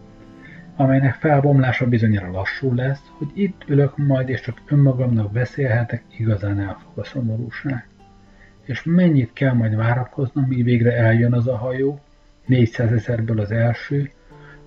amelynek 0.77 1.15
felbomlása 1.15 1.87
bizonyára 1.87 2.31
lassú 2.31 2.75
lesz, 2.75 3.03
hogy 3.19 3.31
itt 3.35 3.63
ülök 3.67 3.97
majd 3.97 4.29
és 4.29 4.41
csak 4.41 4.63
önmagamnak 4.67 5.33
beszélhetek, 5.33 6.05
igazán 6.19 6.61
elfog 6.61 6.99
a 6.99 7.05
szomorúság. 7.05 7.89
És 8.63 8.83
mennyit 8.83 9.33
kell 9.33 9.53
majd 9.53 9.77
várakoznom, 9.77 10.45
míg 10.45 10.65
végre 10.65 10.93
eljön 10.97 11.33
az 11.33 11.47
a 11.47 11.57
hajó, 11.57 12.01
400 12.47 12.93
ezerből 12.93 13.41
az 13.41 13.51
első, 13.51 14.11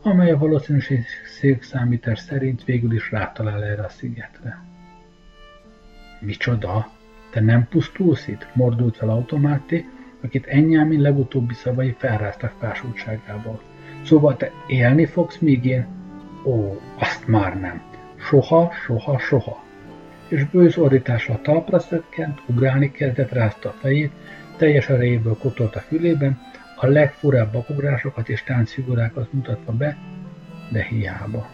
amely 0.02 0.32
a 0.32 0.38
valószínűség 0.38 1.62
számítás 1.62 2.20
szerint 2.20 2.66
végül 2.66 2.94
is 2.94 3.12
rátalál 3.12 3.64
erre 3.64 3.84
a 3.84 3.90
szigetre. 3.90 4.64
Micsoda? 6.20 6.92
Te 7.32 7.42
nem 7.42 7.68
pusztulsz 7.68 8.28
itt? 8.28 8.48
Mordult 8.54 8.96
fel 8.96 9.10
automáté, 9.10 9.86
akit 10.22 10.46
Enyámin 10.46 11.02
legutóbbi 11.02 11.54
szavai 11.54 11.96
felráztak 11.98 12.54
fásultságából. 12.60 13.62
Szóval 14.04 14.38
te 14.38 14.52
élni 14.68 15.06
fogsz, 15.06 15.38
míg 15.38 15.66
én... 15.66 15.97
Ó, 16.48 16.82
azt 16.96 17.28
már 17.28 17.60
nem. 17.60 17.82
Soha, 18.16 18.72
soha, 18.86 19.20
soha. 19.20 19.64
És 20.28 20.44
bőz 20.44 20.78
ordítása 20.78 21.34
a 21.34 21.42
talpra 21.42 21.80
szökkent, 21.80 22.42
ugrálni 22.46 22.92
kezdett, 22.92 23.32
rázta 23.32 23.70
a 23.70 23.76
fejét, 23.80 24.12
teljes 24.58 24.90
erejéből 24.90 25.38
kotolt 25.38 25.76
a 25.76 25.80
fülében, 25.80 26.40
a 26.76 26.86
legfurább 26.86 27.52
bakugrásokat 27.52 28.30
és 28.30 28.44
táncfigurákat 28.44 29.34
mutatva 29.34 29.72
be, 29.72 29.98
de 30.72 30.84
hiába. 30.84 31.50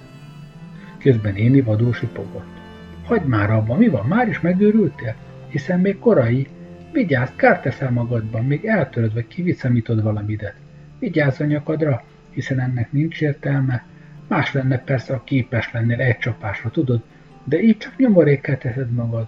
Közben 1.00 1.36
Éni 1.36 1.62
vadul 1.62 1.94
sipogott. 1.94 2.62
Hagyd 3.04 3.28
már 3.28 3.52
abba, 3.52 3.76
mi 3.76 3.88
van, 3.88 4.06
már 4.06 4.28
is 4.28 4.39
megőrültél? 4.39 5.16
Hiszen 5.48 5.80
még 5.80 6.00
korai. 6.00 6.48
Vigyázz, 6.91 7.30
kárt 7.36 7.62
teszel 7.62 7.91
magadban, 7.91 8.46
még 8.46 8.66
eltöröd 8.66 9.14
vagy 9.14 9.28
kiviszemítod 9.28 10.04
valamidet. 10.04 10.56
Vigyázz 11.00 11.39
a 11.39 11.46
nyakadra, 11.46 12.04
hiszen 12.30 12.60
ennek 12.60 12.91
nincs 12.91 13.22
értelme. 13.22 13.86
Más 14.28 14.53
lenne 14.53 14.78
persze, 14.78 15.13
a 15.13 15.24
képes 15.24 15.71
lennél 15.71 15.99
egy 15.99 16.17
csapásra, 16.17 16.69
tudod, 16.69 17.01
de 17.43 17.61
így 17.61 17.78
csak 17.78 17.97
nyomorékkel 17.97 18.57
teszed 18.57 18.91
magad. 18.91 19.28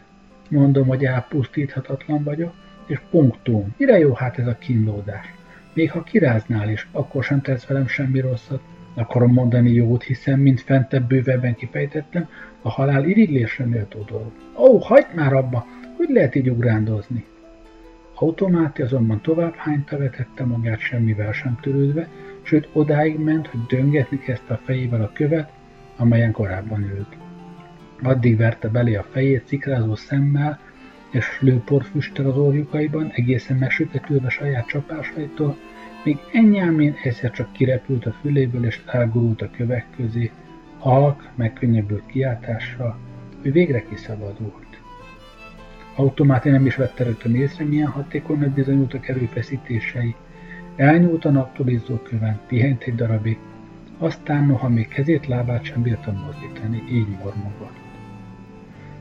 Mondom, 0.50 0.88
hogy 0.88 1.06
elpusztíthatatlan 1.06 2.24
vagyok, 2.24 2.54
és 2.88 3.00
punktum. 3.10 3.74
Mire 3.78 4.00
jó 4.00 4.14
hát 4.14 4.40
ez 4.40 4.48
a 4.48 4.58
kínlódás? 4.58 5.34
Még 5.74 5.92
ha 5.92 6.04
kiráznál 6.04 6.70
is, 6.70 6.88
akkor 6.92 7.24
sem 7.24 7.42
tesz 7.42 7.66
velem 7.66 7.88
semmi 7.88 8.20
rosszat. 8.20 8.62
Akarom 8.94 9.34
mondani 9.34 9.72
jót, 9.72 10.04
hiszen, 10.04 10.40
mint 10.40 10.62
fentebb 10.62 11.08
bővebben 11.08 11.56
kifejtettem, 11.56 12.30
a 12.62 12.70
halál 12.70 13.06
irigylésre 13.06 13.66
méltó 13.66 14.04
dolog. 14.04 14.32
Ó, 14.58 14.78
hagyd 14.78 15.14
már 15.16 15.34
abba! 15.34 15.66
Hogy 15.98 16.10
lehet 16.10 16.36
így 16.36 16.50
ugrándozni? 16.50 17.26
Automáti 18.16 18.82
azonban 18.82 19.22
tovább 19.22 19.54
hányta 19.56 19.98
vetette 19.98 20.46
magát 20.46 20.80
semmivel 20.80 21.32
sem 21.32 21.58
törődve, 21.62 22.08
sőt 22.46 22.70
odáig 22.72 23.20
ment, 23.20 23.48
hogy 23.48 23.60
döngetni 23.68 24.20
kezdte 24.20 24.54
a 24.54 24.62
fejével 24.66 25.02
a 25.02 25.12
követ, 25.14 25.52
amelyen 25.98 26.32
korábban 26.32 26.82
ült. 26.82 27.16
Addig 28.04 28.38
verte 28.38 28.68
belé 28.68 28.96
a 28.96 29.06
fejét 29.12 29.48
szikrázó 29.48 29.96
szemmel, 29.96 30.60
és 31.10 31.26
lőporfüsttel 31.40 32.26
az 32.26 32.38
orjukaiban, 32.38 33.12
egészen 33.14 33.58
megsüketülve 33.58 34.30
saját 34.30 34.68
csapásaitól, 34.68 35.58
míg 36.04 36.18
ennyámén 36.32 36.96
egyszer 37.04 37.32
csak 37.32 37.52
kirepült 37.52 38.06
a 38.06 38.16
füléből 38.22 38.66
és 38.66 38.82
elgurult 38.86 39.42
a 39.42 39.50
kövek 39.52 39.86
közé, 39.96 40.32
halk, 40.78 41.30
megkönnyebbült 41.36 42.06
kiáltással, 42.06 42.98
hogy 43.42 43.52
végre 43.52 43.84
kiszabadult. 43.84 44.82
Automáti 45.96 46.50
nem 46.50 46.66
is 46.66 46.76
vette 46.76 47.04
rögtön 47.04 47.36
észre, 47.36 47.66
milyen 47.66 47.88
hatékonynak 47.88 48.50
bizonyultak 48.54 49.08
erőfeszítései. 49.08 50.16
Elnyúlt 50.76 51.26
a 51.26 51.30
naptól 51.30 51.68
izzó 51.68 51.96
köven, 51.96 52.40
pihent 52.48 52.84
egy 52.84 52.96
darabig, 52.96 53.38
aztán 53.98 54.46
noha 54.46 54.70
még 54.70 54.88
kezét, 54.88 55.28
lábát 55.28 55.64
sem 55.64 55.82
bírtam 55.82 56.16
mozdítani, 56.26 56.84
így 56.92 57.08
mormogott. 57.08 57.76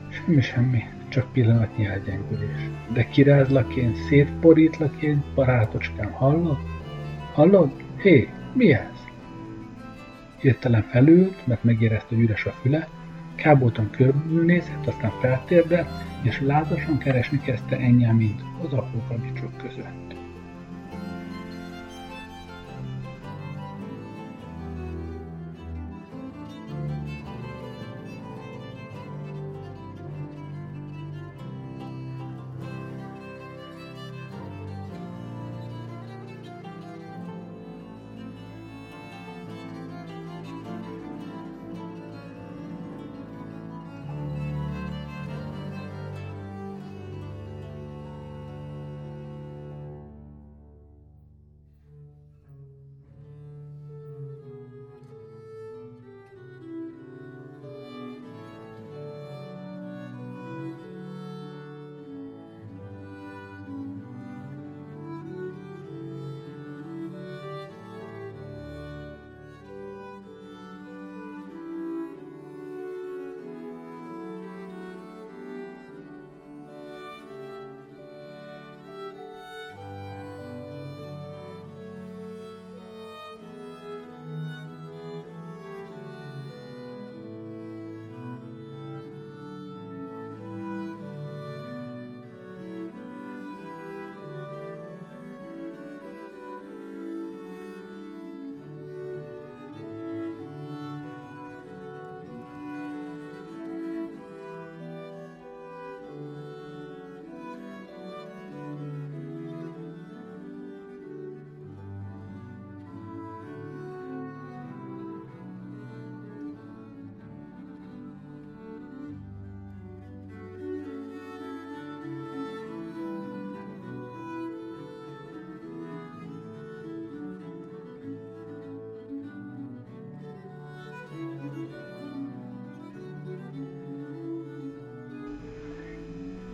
Semmi, 0.09 0.41
semmi, 0.41 0.83
csak 1.09 1.31
pillanatnyi 1.31 1.85
elgyengülés. 1.85 2.69
De 2.93 3.03
kirázlak 3.03 3.75
én, 3.75 3.95
szétporítlak 3.95 5.01
én, 5.01 5.23
barátocskám, 5.35 6.11
hallod? 6.11 6.57
Hallod? 7.33 7.71
Hé, 8.01 8.29
mi 8.53 8.73
ez? 8.73 9.05
Hirtelen 10.39 10.81
felült, 10.81 11.47
mert 11.47 11.63
megérezte, 11.63 12.15
hogy 12.15 12.23
üres 12.23 12.45
a 12.45 12.51
füle, 12.51 12.87
káboltan 13.35 13.89
körülnézett, 13.89 14.87
aztán 14.87 15.11
feltérdelt, 15.19 15.89
és 16.21 16.41
lázasan 16.41 16.97
keresni 16.97 17.39
kezdte 17.39 17.77
mint 18.13 18.41
az 18.63 18.73
apró 18.73 19.01
kavicsok 19.07 19.57
között. 19.57 20.24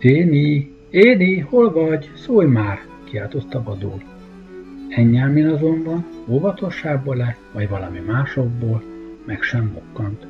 Téni, 0.02 0.74
Édi, 0.90 1.38
hol 1.38 1.72
vagy? 1.72 2.10
Szólj 2.14 2.46
már! 2.46 2.78
kiáltozta 3.04 3.62
vadul. 3.62 4.02
Ennyelmin 4.88 5.46
azonban 5.46 6.06
óvatosságból 6.28 7.16
le, 7.16 7.36
vagy 7.52 7.68
valami 7.68 7.98
másokból, 7.98 8.82
meg 9.26 9.42
sem 9.42 9.64
mukkant. 9.64 10.26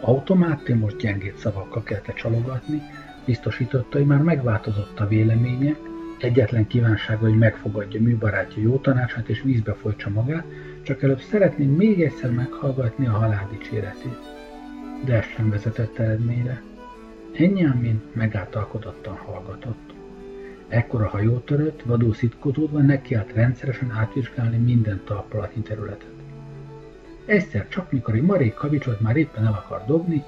Automáti 0.00 0.72
most 0.72 0.96
gyengét 0.96 1.36
szavakkal 1.36 1.82
kezdte 1.82 2.12
csalogatni, 2.12 2.82
biztosította, 3.24 3.98
hogy 3.98 4.06
már 4.06 4.22
megváltozott 4.22 5.00
a 5.00 5.08
véleménye, 5.08 5.76
egyetlen 6.18 6.66
kívánsága, 6.66 7.26
hogy 7.28 7.38
megfogadja 7.38 8.00
műbarátja 8.00 8.62
jó 8.62 8.76
tanácsát 8.76 9.28
és 9.28 9.42
vízbe 9.42 9.74
folytsa 9.74 10.10
magát, 10.10 10.44
csak 10.82 11.02
előbb 11.02 11.20
szeretném 11.20 11.70
még 11.70 12.02
egyszer 12.02 12.30
meghallgatni 12.30 13.06
a 13.06 13.10
halál 13.10 13.48
dicséretét. 13.50 14.18
De 15.04 15.14
ez 15.14 15.24
sem 15.24 15.50
vezetett 15.50 15.98
eredményre. 15.98 16.62
Enyámin 17.38 18.02
megáltalkodottan 18.12 19.16
hallgatott. 19.16 19.92
Ekkor 20.68 21.02
a 21.02 21.08
hajó 21.08 21.38
törött, 21.38 21.82
vadul 21.82 22.14
szitkozódva 22.14 22.78
nekiállt 22.78 23.32
rendszeresen 23.32 23.90
átvizsgálni 23.90 24.56
minden 24.56 25.00
talpalatnyi 25.04 25.62
területet. 25.62 26.12
Egyszer 27.24 27.68
csak, 27.68 27.92
mikor 27.92 28.14
egy 28.14 28.22
marék 28.22 28.54
kavicsot 28.54 29.00
már 29.00 29.16
éppen 29.16 29.46
el 29.46 29.52
akar 29.52 29.84
dobni, 29.86 30.24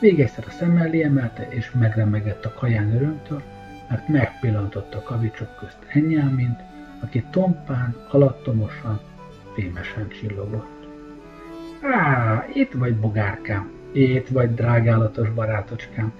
még 0.00 0.20
egyszer 0.20 0.44
a 0.46 0.50
szem 0.50 0.70
mellé 0.70 1.02
emelte, 1.02 1.48
és 1.50 1.70
megremegett 1.70 2.44
a 2.44 2.54
kaján 2.58 2.94
örömtől, 2.94 3.42
mert 3.88 4.08
megpillantotta 4.08 4.98
a 4.98 5.02
kavicsok 5.02 5.56
közt 5.58 5.78
Enyámint, 5.88 6.60
aki 7.00 7.24
tompán, 7.30 7.96
alattomosan, 8.08 9.00
fémesen 9.54 10.08
csillogott. 10.08 10.88
Á, 11.82 12.46
itt 12.52 12.72
vagy, 12.72 12.96
bogárkám, 12.96 13.70
itt 13.92 14.28
vagy, 14.28 14.54
drágálatos 14.54 15.30
barátocskám, 15.30 16.12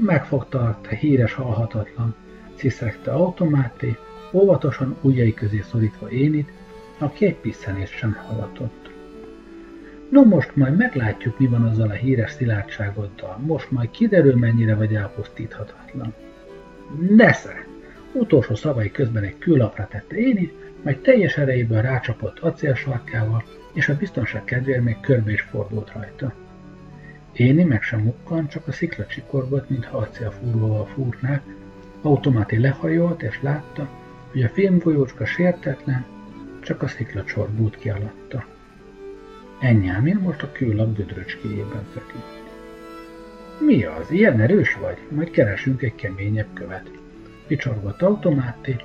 megfogta 0.00 0.78
a 0.90 0.94
híres 0.94 1.32
halhatatlan, 1.32 2.14
sziszegte 2.54 3.12
automáté, 3.12 3.96
óvatosan 4.32 4.96
ujjai 5.00 5.34
közé 5.34 5.60
szorítva 5.60 6.10
Énit, 6.10 6.52
aki 6.98 7.26
egy 7.26 7.36
piszenést 7.36 7.96
sem 7.96 8.12
hallatott. 8.12 8.90
No 10.10 10.24
most 10.24 10.56
majd 10.56 10.76
meglátjuk, 10.76 11.38
mi 11.38 11.46
van 11.46 11.62
azzal 11.62 11.88
a 11.88 11.92
híres 11.92 12.30
szilárdságoddal. 12.30 13.38
Most 13.46 13.70
majd 13.70 13.90
kiderül, 13.90 14.36
mennyire 14.36 14.74
vagy 14.74 14.94
elpusztíthatatlan. 14.94 16.14
Nesze! 17.16 17.66
Utolsó 18.12 18.54
szavai 18.54 18.90
közben 18.90 19.22
egy 19.22 19.38
küllapra 19.38 19.88
tette 19.90 20.16
Énit, 20.16 20.52
majd 20.82 20.98
teljes 20.98 21.36
erejéből 21.36 21.80
rácsapott 21.80 22.38
acélsarkával, 22.38 23.44
és 23.72 23.88
a 23.88 23.96
biztonság 23.96 24.44
kedvéért 24.44 24.82
még 24.82 25.00
körbe 25.00 25.32
is 25.32 25.40
fordult 25.40 25.92
rajta. 25.92 26.32
Éni 27.40 27.64
meg 27.64 27.82
sem 27.82 28.00
mukkan, 28.00 28.48
csak 28.48 28.68
a 28.68 28.72
szikla 28.72 29.06
csikorgott, 29.06 29.68
mintha 29.70 29.98
acélfúróval 29.98 30.86
fúrnák, 30.86 31.42
Automáti 32.02 32.58
lehajolt, 32.58 33.22
és 33.22 33.42
látta, 33.42 33.88
hogy 34.30 34.42
a 34.42 34.48
fémgolyócska 34.48 35.26
sértetlen, 35.26 36.04
csak 36.60 36.82
a 36.82 36.88
sziklacsor 36.88 37.48
bújt 37.48 37.76
ki 37.78 37.90
alatta. 37.90 38.44
Ennyámén 39.60 40.16
most 40.16 40.42
a 40.42 40.52
kőlap 40.52 40.96
gödröcskéjében 40.96 41.86
feküdt. 41.92 42.42
Mi 43.66 43.84
az? 43.84 44.10
Ilyen 44.10 44.40
erős 44.40 44.74
vagy? 44.74 44.98
Majd 45.08 45.30
keresünk 45.30 45.82
egy 45.82 45.94
keményebb 45.94 46.52
követ. 46.52 46.90
Picsorgott 47.46 48.02
automáté, 48.02 48.76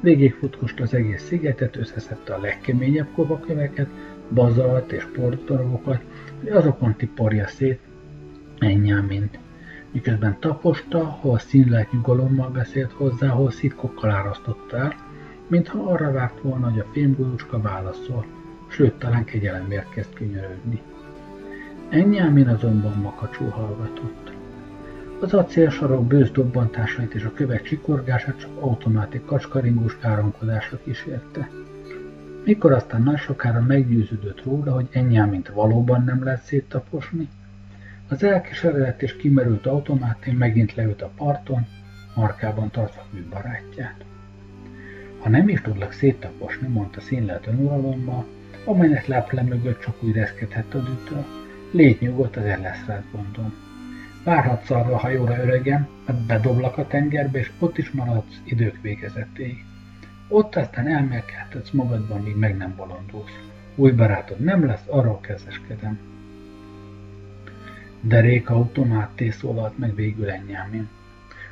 végigfutkost 0.00 0.80
az 0.80 0.94
egész 0.94 1.22
szigetet, 1.22 1.76
összeszedte 1.76 2.34
a 2.34 2.40
legkeményebb 2.40 3.08
kovaköveket, 3.14 3.88
bazalt 4.30 4.92
és 4.92 5.04
portdarabokat, 5.04 6.00
hogy 6.40 6.48
azokon 6.48 6.96
tiporja 6.96 7.46
szét, 7.46 7.80
ennyámint 8.58 9.38
miközben 9.90 10.36
taposta, 10.40 11.04
hol 11.04 11.38
színlelt 11.38 11.92
nyugalommal 11.92 12.50
beszélt 12.50 12.92
hozzá, 12.92 13.28
hol 13.28 13.50
szitkokkal 13.50 14.10
árasztotta 14.10 14.76
el, 14.76 14.94
mintha 15.46 15.78
arra 15.78 16.12
várt 16.12 16.40
volna, 16.40 16.70
hogy 16.70 16.78
a 16.78 16.86
fémgulócska 16.92 17.60
válaszol, 17.60 18.26
sőt, 18.68 18.94
talán 18.94 19.24
kegyelemért 19.24 19.90
kezd 19.90 20.14
könyörögni. 20.14 20.82
Ennyámin 21.88 22.48
azonban 22.48 22.98
makacsul 22.98 23.48
hallgatott. 23.48 24.32
Az 25.20 25.34
acélsarok 25.34 26.06
bőz 26.06 26.30
dobbantásait 26.30 27.14
és 27.14 27.24
a 27.24 27.32
kövek 27.32 27.62
csikorgását 27.62 28.38
csak 28.38 28.50
automátik 28.60 29.24
kacskaringós 29.24 29.98
káronkodásra 29.98 30.78
kísérte. 30.84 31.50
Mikor 32.44 32.72
aztán 32.72 33.02
nagy 33.02 33.18
sokára 33.18 33.60
meggyőződött 33.60 34.44
róla, 34.44 34.72
hogy 34.72 34.88
ennyámint 34.90 35.48
valóban 35.48 36.04
nem 36.04 36.24
lehet 36.24 36.42
széttaposni, 36.42 37.28
az 38.08 38.22
elkeseredett 38.22 39.02
és 39.02 39.16
kimerült 39.16 39.66
automátén 39.66 40.34
megint 40.34 40.74
leült 40.74 41.02
a 41.02 41.10
parton, 41.16 41.66
markában 42.14 42.70
tartva 42.70 43.06
műbarátját. 43.10 44.04
Ha 45.18 45.28
nem 45.28 45.48
is 45.48 45.60
tudlak 45.60 45.92
széttaposni, 45.92 46.68
mondta 46.68 47.00
színlelt 47.00 47.46
önuralommal, 47.46 48.26
amelynek 48.64 49.06
leple 49.06 49.42
mögött 49.42 49.80
csak 49.80 50.02
úgy 50.02 50.12
reszkedhet 50.12 50.74
a 50.74 50.78
dűtől, 50.78 51.24
légy 51.70 52.00
nyugodt, 52.00 52.36
az 52.36 52.44
el 52.44 52.60
lesz 52.60 52.84
rád 52.86 53.02
gondom. 53.12 53.54
Várhatsz 54.24 54.70
arra 54.70 54.94
a 54.94 54.98
hajóra 54.98 55.38
öregem, 55.38 55.88
mert 56.06 56.26
bedoblak 56.26 56.78
a 56.78 56.86
tengerbe, 56.86 57.38
és 57.38 57.50
ott 57.58 57.78
is 57.78 57.90
maradsz 57.90 58.40
idők 58.44 58.80
végezetéig. 58.80 59.64
Ott 60.28 60.56
aztán 60.56 60.88
elmélkedhetsz 60.88 61.70
magadban, 61.70 62.22
míg 62.22 62.36
meg 62.36 62.56
nem 62.56 62.74
bolondulsz. 62.76 63.38
Új 63.74 63.90
barátod 63.90 64.40
nem 64.40 64.66
lesz, 64.66 64.84
arról 64.86 65.20
kezeskedem. 65.20 66.15
Derék 68.00 68.50
automáté 68.50 69.30
szólalt 69.30 69.78
meg 69.78 69.94
végül 69.94 70.30
ennyámin. 70.30 70.88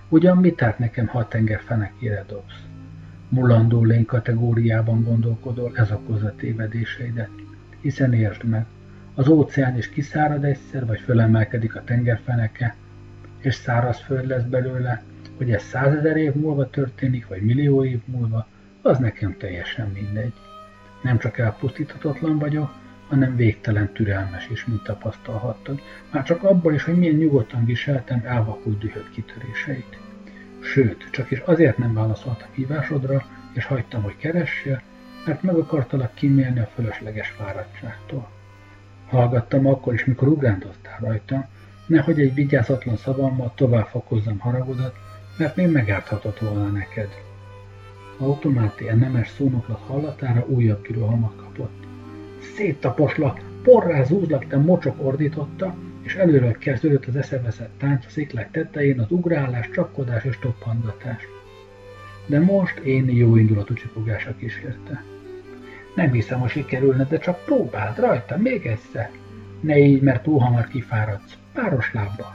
Ugyan 0.09 0.37
mit 0.37 0.63
árt 0.63 0.79
nekem, 0.79 1.07
ha 1.07 1.19
a 1.19 1.29
tenger 1.29 1.61
fenekére 1.61 2.25
dobsz? 2.29 2.63
Mulandó 3.29 3.85
lény 3.85 4.05
kategóriában 4.05 5.03
gondolkodol, 5.03 5.73
ez 5.77 5.91
okozza 5.91 6.35
tévedéseidet. 6.37 7.31
Hiszen 7.81 8.13
értsd 8.13 8.45
meg, 8.45 8.67
az 9.15 9.29
óceán 9.29 9.77
is 9.77 9.89
kiszárad 9.89 10.45
egyszer, 10.45 10.87
vagy 10.87 11.01
fölemelkedik 11.01 11.77
a 11.77 11.85
tengerfeneke, 11.85 12.75
és 13.39 13.55
szárazföld 13.55 14.27
lesz 14.27 14.43
belőle, 14.43 15.03
hogy 15.37 15.53
ez 15.53 15.63
százezer 15.63 16.17
év 16.17 16.35
múlva 16.35 16.71
történik, 16.71 17.29
vagy 17.29 17.43
millió 17.43 17.85
év 17.85 18.01
múlva, 18.05 18.47
az 18.83 18.99
nekem 18.99 19.37
teljesen 19.39 19.91
mindegy. 19.91 20.33
Nem 21.03 21.19
csak 21.19 21.39
elpusztíthatatlan 21.39 22.39
vagyok, 22.39 22.75
hanem 23.09 23.37
végtelen 23.37 23.93
türelmes 23.93 24.49
is, 24.49 24.65
mint 24.65 24.83
tapasztalhattad, 24.83 25.81
már 26.11 26.25
csak 26.25 26.43
abból 26.43 26.75
is, 26.75 26.85
hogy 26.85 26.99
milyen 26.99 27.15
nyugodtan 27.15 27.65
viseltem 27.65 28.23
elvakult 28.25 28.79
dühöt 28.79 29.11
kitöréseit. 29.11 29.99
Sőt, 30.61 31.09
csak 31.11 31.31
is 31.31 31.39
azért 31.39 31.79
nem 31.79 31.95
válaszoltam 31.95 32.49
hívásodra, 32.53 33.25
és 33.53 33.65
hagytam, 33.65 34.03
hogy 34.03 34.17
keressél, 34.17 34.83
mert 35.27 35.43
meg 35.43 35.55
akartalak 35.55 36.15
kímélni 36.15 36.61
a 36.61 36.71
fölösleges 36.75 37.29
fáradtságtól. 37.29 38.29
Hallgattam 39.09 39.67
akkor 39.67 39.95
is, 39.95 40.05
mikor 40.05 40.29
ugrándoztál 40.29 40.99
rajta, 41.01 41.49
nehogy 41.87 42.21
egy 42.21 42.35
vigyázatlan 42.35 42.97
szavammal 42.97 43.53
tovább 43.55 43.87
fokozzam 43.87 44.39
haragodat, 44.39 44.95
mert 45.39 45.57
még 45.57 45.71
megárthatott 45.71 46.39
volna 46.39 46.69
neked. 46.69 47.09
Automáti 48.19 48.85
nemes 48.85 49.29
szónoklat 49.29 49.81
hallatára 49.87 50.45
újabb 50.47 50.83
kapott 50.83 51.44
széttaposlak, 52.57 53.41
porrá 53.63 54.05
zúzlak, 54.05 54.47
te 54.47 54.57
mocsok 54.57 55.05
ordította, 55.05 55.75
és 56.03 56.15
előről 56.15 56.59
kezdődött 56.59 57.07
az 57.07 57.17
eszeveszett 57.17 57.73
tánc 57.79 58.07
a 58.07 58.09
sziklák 58.09 58.51
tetején, 58.51 59.01
az 59.01 59.11
ugrálás, 59.11 59.71
csapkodás 59.71 60.25
és 60.25 60.39
toppangatás. 60.39 61.23
De 62.27 62.41
most 62.41 62.79
én 62.79 63.11
jó 63.11 63.37
indulatú 63.37 63.75
csipogása 63.75 64.35
kísérte. 64.37 65.05
Nem 65.95 66.13
hiszem, 66.13 66.41
hogy 66.41 66.51
sikerülne, 66.51 67.05
de 67.05 67.19
csak 67.19 67.45
próbáld 67.45 67.99
rajta, 67.99 68.37
még 68.37 68.67
egyszer. 68.67 69.11
Ne 69.61 69.79
így, 69.79 70.03
mert 70.03 70.23
túl 70.23 70.39
hamar 70.39 70.69
kifáradsz. 70.69 71.37
Páros 71.53 71.93
lábba. 71.93 72.35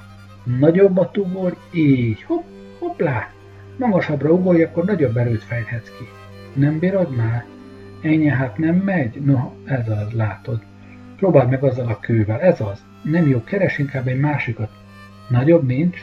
Nagyobbat 0.60 1.18
ugorj, 1.18 1.56
így, 1.72 2.24
hopp, 2.24 2.44
hoppá. 2.80 3.32
Magasabbra 3.78 4.32
ugorj, 4.32 4.64
akkor 4.64 4.86
nagyobb 4.86 5.18
erőt 5.18 5.44
fejthetsz 5.44 5.90
ki. 5.98 6.08
Nem 6.54 6.80
bírod 6.80 7.16
már? 7.16 7.46
Ennyi 8.02 8.28
hát 8.28 8.58
nem 8.58 8.76
megy? 8.76 9.22
No, 9.22 9.52
ez 9.66 9.90
az, 9.90 10.12
látod. 10.12 10.62
Próbáld 11.18 11.50
meg 11.50 11.64
azzal 11.64 11.88
a 11.88 12.00
kővel, 12.00 12.42
ez 12.42 12.62
az. 12.62 12.84
Nem 13.02 13.28
jó, 13.28 13.44
keres 13.44 13.78
inkább 13.78 14.08
egy 14.08 14.20
másikat. 14.20 14.70
Nagyobb 15.30 15.66
nincs? 15.66 15.98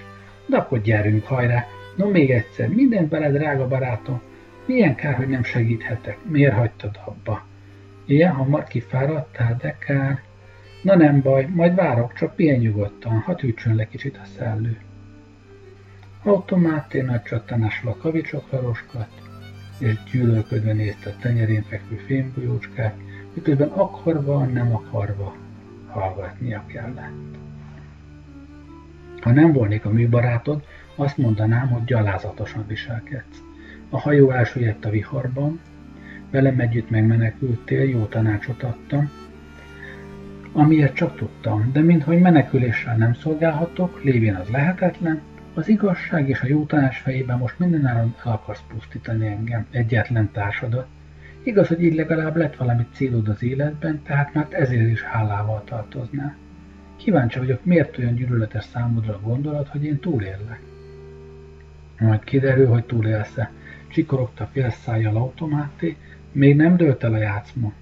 De 0.46 0.56
akkor 0.56 0.80
gyerünk, 0.80 1.24
hajrá. 1.24 1.64
No, 1.96 2.10
még 2.10 2.30
egyszer, 2.30 2.68
minden 2.68 3.08
bele, 3.08 3.30
drága 3.30 3.68
barátom. 3.68 4.20
Milyen 4.66 4.94
kár, 4.94 5.14
hogy 5.14 5.28
nem 5.28 5.42
segíthetek. 5.42 6.18
Miért 6.22 6.54
hagytad 6.54 7.00
abba? 7.04 7.46
Ilyen 8.06 8.32
hamar 8.32 8.64
kifáradtál, 8.64 9.56
de 9.60 9.76
kár. 9.78 10.22
Na 10.82 10.96
nem 10.96 11.20
baj, 11.22 11.48
majd 11.54 11.74
várok, 11.74 12.12
csak 12.12 12.34
pihenj 12.34 12.58
nyugodtan, 12.58 13.18
ha 13.18 13.34
tűtsön 13.34 13.74
le 13.74 13.88
kicsit 13.88 14.16
a 14.16 14.26
szellő. 14.38 14.80
Automáté 16.22 17.00
nagy 17.00 17.22
csattanásra 17.22 17.90
a 17.90 17.96
kavicsokra 17.96 18.60
roskat, 18.60 19.08
és 19.78 19.94
gyűlölködve 20.12 20.72
nézte 20.72 21.10
a 21.10 21.20
tenyerén 21.20 21.62
fekvő 21.62 21.96
fémgolyócskát, 21.96 22.94
miközben 23.34 23.68
akarva, 23.68 24.44
nem 24.44 24.74
akarva 24.74 25.36
hallgatnia 25.86 26.64
kellett. 26.66 27.36
Ha 29.20 29.30
nem 29.30 29.52
volnék 29.52 29.84
a 29.84 29.90
műbarátod, 29.90 30.62
Azt 30.98 31.16
mondanám, 31.16 31.68
hogy 31.68 31.84
gyalázatosan 31.84 32.66
viselkedsz. 32.66 33.42
A 33.90 33.98
hajó 34.00 34.30
elsüllyedt 34.30 34.84
a 34.84 34.90
viharban, 34.90 35.60
velem 36.30 36.60
együtt 36.60 36.90
megmenekültél, 36.90 37.88
jó 37.88 38.04
tanácsot 38.04 38.62
adtam, 38.62 39.10
amiért 40.52 40.94
csak 40.94 41.16
tudtam, 41.16 41.70
de 41.72 41.80
minthogy 41.80 42.20
meneküléssel 42.20 42.96
nem 42.96 43.14
szolgálhatok, 43.14 44.02
lévén 44.02 44.34
az 44.34 44.48
lehetetlen, 44.48 45.20
az 45.56 45.68
igazság 45.68 46.28
és 46.28 46.40
a 46.40 46.46
jó 46.46 46.64
tanács 46.64 46.96
fejében 46.96 47.38
most 47.38 47.58
mindenáron 47.58 48.14
el 48.24 48.32
akarsz 48.32 48.62
pusztítani 48.68 49.26
engem, 49.26 49.66
egyetlen 49.70 50.30
társadat. 50.32 50.86
Igaz, 51.42 51.68
hogy 51.68 51.82
így 51.82 51.94
legalább 51.94 52.36
lett 52.36 52.56
valami 52.56 52.86
célod 52.92 53.28
az 53.28 53.42
életben, 53.42 54.02
tehát 54.02 54.34
már 54.34 54.46
ezért 54.50 54.90
is 54.90 55.02
hálával 55.02 55.62
tartoznál. 55.64 56.36
Kíváncsi 56.96 57.38
vagyok, 57.38 57.64
miért 57.64 57.98
olyan 57.98 58.14
gyűlöletes 58.14 58.64
számodra 58.64 59.14
a 59.14 59.20
gondolat, 59.20 59.68
hogy 59.68 59.84
én 59.84 59.98
túlélek. 59.98 60.60
Majd 61.98 62.24
kiderül, 62.24 62.66
hogy 62.66 62.84
túlélsz-e. 62.84 63.50
Csikorogta 63.88 64.48
fél 64.52 64.70
szájjal 64.70 65.16
automáté, 65.16 65.96
még 66.32 66.56
nem 66.56 66.76
dőlt 66.76 67.04
el 67.04 67.12
a 67.12 67.18
játszma. 67.18 67.72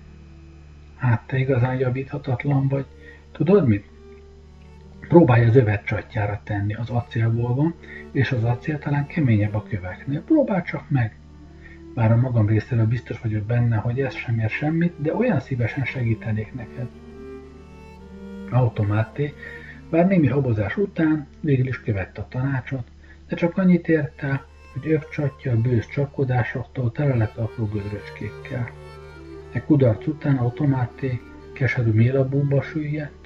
Hát 0.96 1.26
te 1.26 1.38
igazán 1.38 1.78
javíthatatlan 1.78 2.68
vagy. 2.68 2.86
Tudod 3.32 3.66
mit? 3.66 3.93
Próbálj 5.08 5.44
az 5.44 5.56
övet 5.56 5.84
csatjára 5.84 6.40
tenni, 6.44 6.74
az 6.74 6.90
acélból 6.90 7.54
van, 7.54 7.74
és 8.12 8.32
az 8.32 8.44
acél 8.44 8.78
talán 8.78 9.06
keményebb 9.06 9.54
a 9.54 9.62
köveknél. 9.68 10.20
Próbálj 10.20 10.62
csak 10.62 10.90
meg! 10.90 11.16
Bár 11.94 12.12
a 12.12 12.16
magam 12.16 12.48
részéről 12.48 12.86
biztos 12.86 13.20
vagyok 13.20 13.42
benne, 13.42 13.76
hogy 13.76 14.00
ez 14.00 14.14
sem 14.14 14.38
ér 14.38 14.50
semmit, 14.50 14.94
de 14.96 15.14
olyan 15.14 15.40
szívesen 15.40 15.84
segítenék 15.84 16.54
neked. 16.54 16.86
Automáté, 18.50 19.32
bár 19.90 20.06
némi 20.06 20.26
habozás 20.26 20.76
után 20.76 21.26
végül 21.40 21.66
is 21.66 21.80
követte 21.80 22.20
a 22.20 22.28
tanácsot, 22.28 22.86
de 23.28 23.36
csak 23.36 23.58
annyit 23.58 23.88
ért 23.88 24.22
el, 24.22 24.46
hogy 24.72 24.90
övcsatja 24.90 25.52
a 25.52 25.60
bősz 25.60 25.88
csapkodásoktól 25.88 26.92
tele 26.92 27.14
lett 27.14 27.36
apró 27.36 27.64
gödröcskékkel. 27.64 28.70
E 29.52 29.64
kudarc 29.64 30.06
után 30.06 30.36
automáté 30.36 31.20
keserű 31.52 31.90
mélabúba 31.90 32.62
süllyedt, 32.62 33.23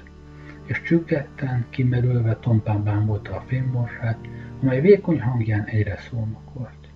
és 0.69 0.83
csüggetten, 0.83 1.66
kimerülve 1.71 2.37
tompán 2.37 2.85
bámulta 2.85 3.37
a 3.37 3.45
fémborsát, 3.47 4.19
amely 4.62 4.81
vékony 4.81 5.21
hangján 5.21 5.64
egyre 5.64 5.97
szólnokolt. 5.97 6.89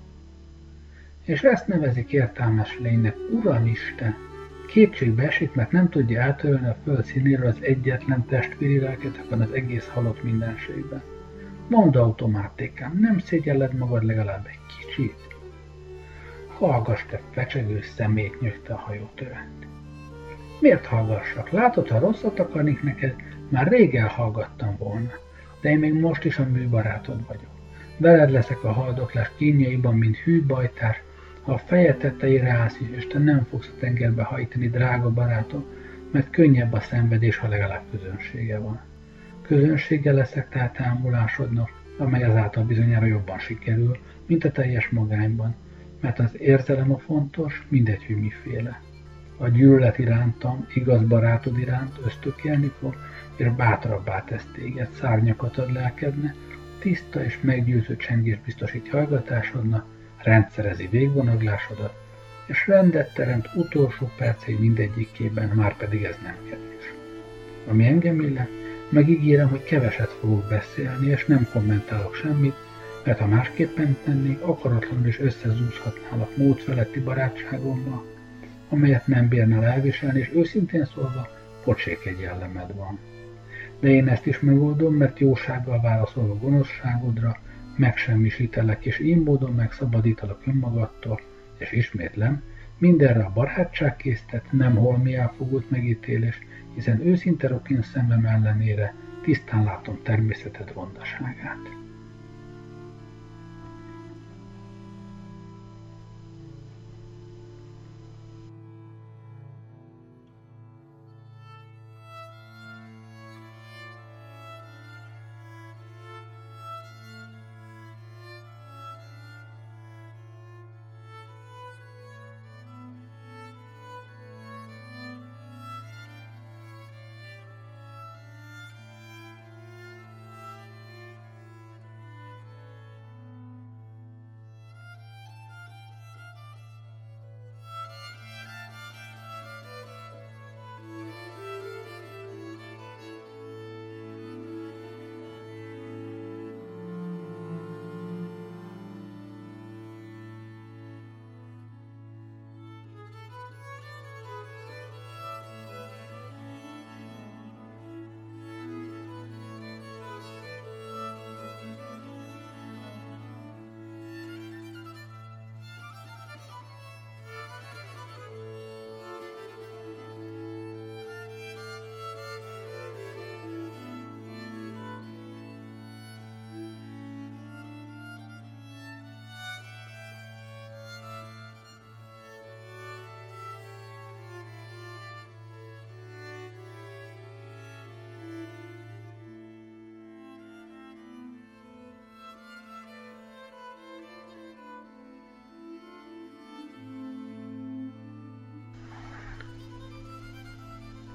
És 1.24 1.42
ezt 1.42 1.66
nevezik 1.66 2.12
értelmes 2.12 2.78
lénynek, 2.78 3.16
Uramisten! 3.30 4.14
Kétségbe 4.66 5.22
esik, 5.22 5.54
mert 5.54 5.72
nem 5.72 5.88
tudja 5.88 6.20
eltörölni 6.20 6.68
a 6.68 6.76
föld 6.84 7.04
színéről 7.04 7.46
az 7.46 7.58
egyetlen 7.60 8.24
testvéri 8.26 8.78
lelket 8.78 9.16
ebben 9.16 9.40
az 9.40 9.52
egész 9.52 9.88
halott 9.88 10.22
mindenségben. 10.22 11.02
Mondd 11.68 11.96
automátikám, 11.96 12.98
nem 12.98 13.18
szégyelled 13.18 13.74
magad 13.74 14.04
legalább 14.04 14.46
egy 14.46 14.60
kicsit? 14.78 15.16
Hallgass 16.58 17.04
te 17.10 17.20
fecsegő 17.30 17.80
szemét, 17.80 18.40
nyögte 18.40 18.72
a 18.72 18.76
hajótövet. 18.76 19.66
Miért 20.60 20.86
hallgassak? 20.86 21.50
Látod, 21.50 21.88
ha 21.88 21.98
rosszat 21.98 22.38
akarnék 22.38 22.82
neked, 22.82 23.14
már 23.52 23.68
rég 23.68 23.94
elhallgattam 23.94 24.76
volna. 24.78 25.10
De 25.60 25.70
én 25.70 25.78
még 25.78 25.92
most 25.92 26.24
is 26.24 26.38
a 26.38 26.46
műbarátod 26.52 27.26
vagyok. 27.26 27.50
Veled 27.96 28.30
leszek 28.30 28.64
a 28.64 28.72
haldoklás 28.72 29.30
kínjaiban, 29.36 29.94
mint 29.94 30.16
hű 30.16 30.46
bajtár, 30.46 30.96
ha 31.42 31.52
a 31.52 31.58
feje 31.58 31.94
tetejére 31.94 32.50
állsz 32.50 32.78
és 32.96 33.06
te 33.06 33.18
nem 33.18 33.46
fogsz 33.50 33.70
a 33.76 33.78
tengerbe 33.80 34.22
hajtani, 34.22 34.68
drága 34.68 35.10
barátom, 35.10 35.64
mert 36.10 36.30
könnyebb 36.30 36.72
a 36.72 36.80
szenvedés, 36.80 37.36
ha 37.36 37.48
legalább 37.48 37.82
közönsége 37.90 38.58
van. 38.58 38.80
Közönsége 39.42 40.12
leszek 40.12 40.48
tehát 40.48 40.80
ámulásodnak, 40.80 41.70
amely 41.98 42.24
azáltal 42.24 42.64
bizonyára 42.64 43.06
jobban 43.06 43.38
sikerül, 43.38 43.98
mint 44.26 44.44
a 44.44 44.50
teljes 44.50 44.88
magányban, 44.88 45.54
mert 46.00 46.18
az 46.18 46.40
érzelem 46.40 46.92
a 46.92 46.98
fontos, 46.98 47.66
mindegy, 47.68 48.04
hogy 48.06 48.16
miféle. 48.16 48.80
A 49.36 49.48
gyűlölet 49.48 49.98
irántam, 49.98 50.66
igaz 50.74 51.02
barátod 51.02 51.58
iránt 51.58 52.00
ösztökélni 52.04 52.72
fog, 52.78 52.96
és 53.42 53.48
bátrabbá 53.56 54.24
tesz 54.24 54.46
téged, 54.54 54.88
szárnyakat 55.00 55.58
ad 55.58 55.72
lelkedne, 55.72 56.34
tiszta 56.78 57.24
és 57.24 57.38
meggyőző 57.40 57.96
csengés 57.96 58.38
biztosít 58.44 58.88
hallgatásodnak, 58.88 59.86
rendszerezi 60.22 60.86
végvonaglásodat, 60.90 61.94
és 62.46 62.66
rendet 62.66 63.14
teremt 63.14 63.48
utolsó 63.54 64.10
percei 64.16 64.54
mindegyikében, 64.54 65.48
már 65.48 65.76
pedig 65.76 66.02
ez 66.02 66.16
nem 66.22 66.36
kevés. 66.48 66.92
Ami 67.68 67.86
engem 67.86 68.20
illet, 68.20 68.48
megígérem, 68.88 69.48
hogy 69.48 69.64
keveset 69.64 70.10
fogok 70.10 70.48
beszélni, 70.48 71.06
és 71.06 71.26
nem 71.26 71.48
kommentálok 71.52 72.14
semmit, 72.14 72.56
mert 73.04 73.18
ha 73.18 73.26
másképpen 73.26 73.96
tennék, 74.04 74.42
akaratlanul 74.42 75.06
is 75.06 75.20
összezúzhatnálak 75.20 76.36
mód 76.36 76.58
feletti 76.58 77.00
barátságommal, 77.00 78.04
amelyet 78.68 79.06
nem 79.06 79.28
bírnál 79.28 79.64
elviselni, 79.64 80.18
és 80.18 80.30
őszintén 80.34 80.84
szólva, 80.84 81.28
pocsék 81.64 82.06
egy 82.06 82.20
jellemed 82.20 82.74
van. 82.74 82.98
De 83.82 83.88
én 83.88 84.08
ezt 84.08 84.26
is 84.26 84.40
megoldom, 84.40 84.94
mert 84.94 85.18
jósággal 85.18 85.80
válaszolok 85.80 86.40
gonoszságodra, 86.40 87.36
megsemmisítelek, 87.76 88.84
és 88.84 88.98
így 88.98 89.22
módon 89.22 89.52
megszabadítalak 89.52 90.42
önmagadtól, 90.46 91.20
és 91.58 91.72
ismétlem, 91.72 92.42
mindenre 92.78 93.24
a 93.24 93.32
barátság 93.34 93.96
késztet, 93.96 94.52
nem 94.52 94.76
holmi 94.76 95.14
elfogult 95.14 95.70
megítélés, 95.70 96.38
hiszen 96.74 97.06
őszinte 97.06 97.48
rokin 97.48 97.82
szemem 97.82 98.24
ellenére 98.24 98.94
tisztán 99.22 99.64
látom 99.64 99.98
természeted 100.02 100.72
rondaságát. 100.74 101.81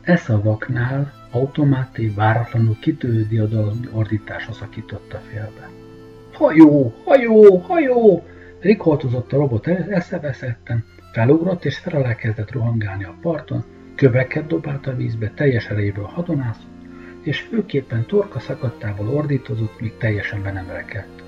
E 0.07 0.15
szavaknál 0.15 1.13
automáté 1.31 2.07
váratlanul 2.07 2.77
kitörő 2.79 3.25
diadalmi 3.29 3.87
ordítása 3.91 4.53
szakította 4.53 5.17
félbe. 5.17 5.69
Hajó, 6.33 6.93
hajó, 7.05 7.57
hajó! 7.57 8.23
Rikoltozott 8.59 9.33
a 9.33 9.37
robot 9.37 9.67
eszeveszetten, 9.67 10.85
felugrott 11.11 11.65
és 11.65 11.77
felelel 11.77 12.15
kezdett 12.15 12.51
rohangálni 12.51 13.03
a 13.03 13.15
parton, 13.21 13.63
köveket 13.95 14.47
dobált 14.47 14.87
a 14.87 14.95
vízbe, 14.95 15.31
teljes 15.35 15.67
erejéből 15.67 16.05
hadonászott, 16.05 16.85
és 17.21 17.39
főképpen 17.39 18.05
torka 18.05 18.39
szakadtából 18.39 19.07
ordítozott, 19.07 19.79
míg 19.79 19.97
teljesen 19.97 20.43
be 20.43 20.51
nem 20.51 20.67
rekedt. 20.67 21.23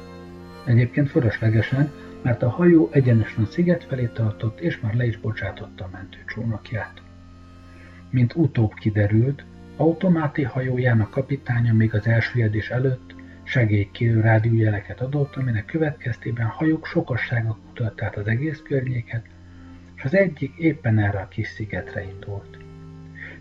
Egyébként 0.65 1.09
fölöslegesen, 1.09 1.91
mert 2.21 2.43
a 2.43 2.49
hajó 2.49 2.89
egyenesen 2.91 3.43
a 3.43 3.47
sziget 3.47 3.83
felé 3.83 4.09
tartott, 4.13 4.59
és 4.59 4.79
már 4.79 4.93
le 4.93 5.05
is 5.05 5.17
bocsátotta 5.17 5.83
a 5.83 5.89
mentőcsónakját. 5.91 7.01
Mint 8.09 8.35
utóbb 8.35 8.73
kiderült, 8.73 9.45
automáti 9.77 10.43
hajójának 10.43 11.09
kapitánya 11.09 11.73
még 11.73 11.93
az 11.93 12.07
elsüllyedés 12.07 12.69
előtt 12.69 13.15
segélykérő 13.43 14.21
rádiójeleket 14.21 15.01
adott, 15.01 15.35
aminek 15.35 15.65
következtében 15.65 16.47
hajók 16.47 16.85
sokassága 16.85 17.57
kutatták 17.67 18.03
át 18.03 18.17
az 18.17 18.27
egész 18.27 18.61
környéket, 18.61 19.25
és 19.95 20.03
az 20.03 20.15
egyik 20.15 20.55
éppen 20.57 20.99
erre 20.99 21.19
a 21.19 21.27
kis 21.27 21.47
szigetre 21.47 22.03
indult. 22.03 22.57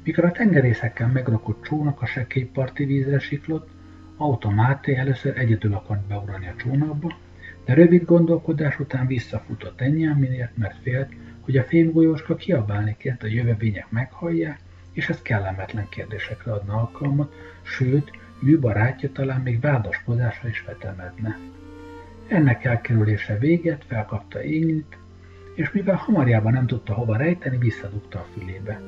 Mikor 0.04 0.24
a 0.24 0.30
tengerészekkel 0.30 1.08
megrakott 1.08 1.62
csónak 1.62 2.02
a 2.02 2.06
sekély 2.06 2.44
parti 2.44 2.84
vízre 2.84 3.18
siklott, 3.18 3.68
automáté 4.16 4.94
először 4.94 5.38
egyedül 5.38 5.74
akart 5.74 6.06
beugrani 6.06 6.46
a 6.46 6.54
csónakba, 6.56 7.16
de 7.64 7.74
rövid 7.74 8.04
gondolkodás 8.04 8.78
után 8.78 9.06
visszafutott 9.06 9.80
miért, 10.16 10.56
mert 10.56 10.82
félt, 10.82 11.12
hogy 11.48 11.56
a 11.56 11.64
fémgolyóska 11.64 12.36
kiabálni 12.36 12.96
kért, 12.98 13.22
a 13.22 13.26
jövevények 13.26 13.90
meghallják, 13.90 14.58
és 14.92 15.08
ez 15.08 15.22
kellemetlen 15.22 15.88
kérdésekre 15.88 16.52
adna 16.52 16.74
alkalmat, 16.74 17.34
sőt, 17.62 18.10
műbarátja 18.38 19.12
talán 19.12 19.40
még 19.40 19.60
vádaskodásra 19.60 20.48
is 20.48 20.62
vetemedne. 20.66 21.38
Ennek 22.26 22.64
elkerülése 22.64 23.38
véget, 23.38 23.84
felkapta 23.86 24.42
ényit, 24.42 24.96
és 25.54 25.70
mivel 25.72 25.94
hamarjában 25.94 26.52
nem 26.52 26.66
tudta 26.66 26.94
hova 26.94 27.16
rejteni, 27.16 27.58
visszadugta 27.58 28.18
a 28.18 28.26
fülébe. 28.32 28.80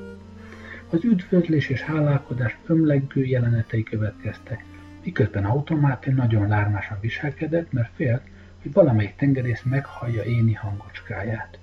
Az 0.91 1.05
üdvözlés 1.05 1.69
és 1.69 1.81
hálálkodás 1.81 2.57
ömlegő 2.67 3.25
jelenetei 3.25 3.83
következtek, 3.83 4.65
miközben 5.05 5.45
automátin 5.45 6.15
nagyon 6.15 6.49
lármásan 6.49 6.99
viselkedett, 7.01 7.73
mert 7.73 7.91
félt, 7.95 8.23
hogy 8.63 8.73
valamelyik 8.73 9.17
tengerész 9.17 9.63
meghallja 9.63 10.23
éni 10.23 10.53
hangocskáját. 10.53 11.60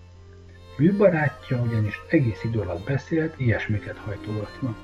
Műbarátja 0.78 1.62
ugyanis 1.62 2.02
egész 2.10 2.44
idő 2.44 2.60
alatt 2.60 2.86
beszélt, 2.86 3.34
ilyesmiket 3.38 3.98
hajtogatva. 3.98 4.76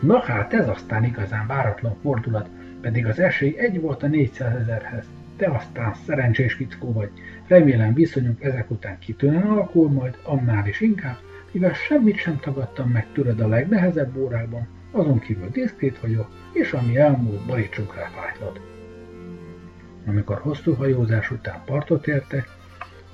Na 0.00 0.20
hát, 0.20 0.52
ez 0.52 0.68
aztán 0.68 1.04
igazán 1.04 1.46
váratlan 1.46 1.96
fordulat, 2.02 2.48
pedig 2.80 3.06
az 3.06 3.18
esély 3.18 3.58
egy 3.58 3.80
volt 3.80 4.02
a 4.02 4.06
400 4.06 4.60
ezerhez. 4.60 5.04
Te 5.36 5.46
aztán 5.46 5.94
szerencsés 6.06 6.52
fickó 6.52 6.92
vagy. 6.92 7.10
Remélem 7.46 7.94
viszonyunk 7.94 8.42
ezek 8.42 8.70
után 8.70 8.98
kitűnően 8.98 9.46
alakul 9.46 9.90
majd, 9.90 10.18
annál 10.22 10.66
is 10.66 10.80
inkább, 10.80 11.16
mivel 11.50 11.74
semmit 11.74 12.16
sem 12.16 12.40
tagadtam 12.40 12.90
meg 12.90 13.06
tőled 13.12 13.40
a 13.40 13.48
legnehezebb 13.48 14.16
órákban, 14.16 14.68
azon 14.90 15.18
kívül 15.18 15.48
diszkrét 15.48 16.00
vagyok, 16.00 16.28
és 16.52 16.72
ami 16.72 16.96
elmúlt, 16.96 17.46
borítsunk 17.46 17.94
rá 17.94 18.10
fájtlat. 18.16 18.60
Amikor 20.06 20.38
hosszú 20.38 20.74
hajózás 20.74 21.30
után 21.30 21.62
partot 21.64 22.06
értek, 22.06 22.48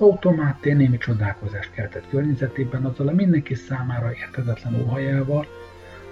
automátén 0.01 0.77
némi 0.77 0.97
csodálkozást 0.97 1.71
keltett 1.73 2.09
környezetében 2.09 2.85
azzal 2.85 3.07
a 3.07 3.11
mindenki 3.11 3.53
számára 3.53 4.13
értetetlen 4.13 4.81
óhajával, 4.81 5.45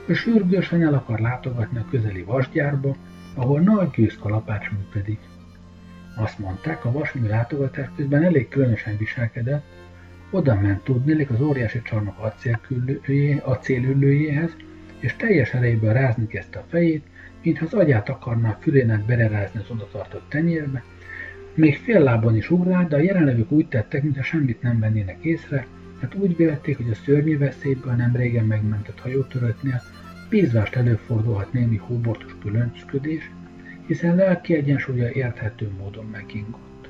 hogy 0.05 0.15
sürgősen 0.15 0.81
el 0.81 0.93
akar 0.93 1.19
látogatni 1.19 1.77
a 1.77 1.85
közeli 1.89 2.23
vasgyárba, 2.23 2.95
ahol 3.35 3.59
nagy 3.59 3.89
gőzkalapács 3.89 4.69
működik. 4.71 5.19
Azt 6.15 6.39
mondták, 6.39 6.85
a 6.85 6.91
vasmű 6.91 7.27
látogatás 7.27 7.87
közben 7.95 8.23
elég 8.23 8.47
különösen 8.47 8.97
viselkedett, 8.97 9.63
oda 10.29 10.55
ment 10.55 10.83
tudnélik 10.83 11.29
az 11.29 11.41
óriási 11.41 11.81
csarnok 11.81 12.33
acélüllőjéhez, 13.43 14.55
és 14.99 15.15
teljes 15.15 15.53
erejéből 15.53 15.93
rázni 15.93 16.27
kezdte 16.27 16.59
a 16.59 16.65
fejét, 16.69 17.05
mintha 17.43 17.65
az 17.65 17.73
agyát 17.73 18.09
akarná 18.09 18.57
fülének 18.61 19.05
bererázni 19.05 19.59
az 19.59 19.69
odatartott 19.69 20.29
tenyérbe, 20.29 20.83
még 21.59 21.77
fél 21.77 22.03
lábon 22.03 22.35
is 22.35 22.49
ugrált, 22.49 22.87
de 22.87 22.95
a 22.95 22.99
jelenlevők 22.99 23.51
úgy 23.51 23.67
tettek, 23.67 24.03
mintha 24.03 24.23
semmit 24.23 24.61
nem 24.61 24.79
vennének 24.79 25.23
észre, 25.23 25.67
mert 25.99 26.15
úgy 26.15 26.35
vélték, 26.35 26.77
hogy 26.77 26.89
a 26.89 26.95
szörnyű 26.95 27.37
veszélyből 27.37 27.93
nem 27.93 28.15
régen 28.15 28.45
megmentett 28.45 28.99
hajótöröttnél 28.99 29.81
bízvást 30.29 30.75
előfordulhat 30.75 31.53
némi 31.53 31.75
hóbortos 31.75 32.35
különcködés, 32.41 33.31
hiszen 33.85 34.15
lelki 34.15 34.55
egyensúlya 34.55 35.09
érthető 35.11 35.71
módon 35.77 36.05
megingott. 36.11 36.89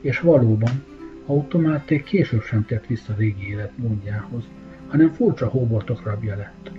És 0.00 0.20
valóban, 0.20 0.84
automáték 1.26 2.04
később 2.04 2.42
sem 2.42 2.64
tett 2.64 2.86
vissza 2.86 3.14
régi 3.16 3.48
életmódjához, 3.48 4.44
hanem 4.86 5.12
furcsa 5.12 5.46
hóbortok 5.46 6.04
rabja 6.04 6.36
lett 6.36 6.70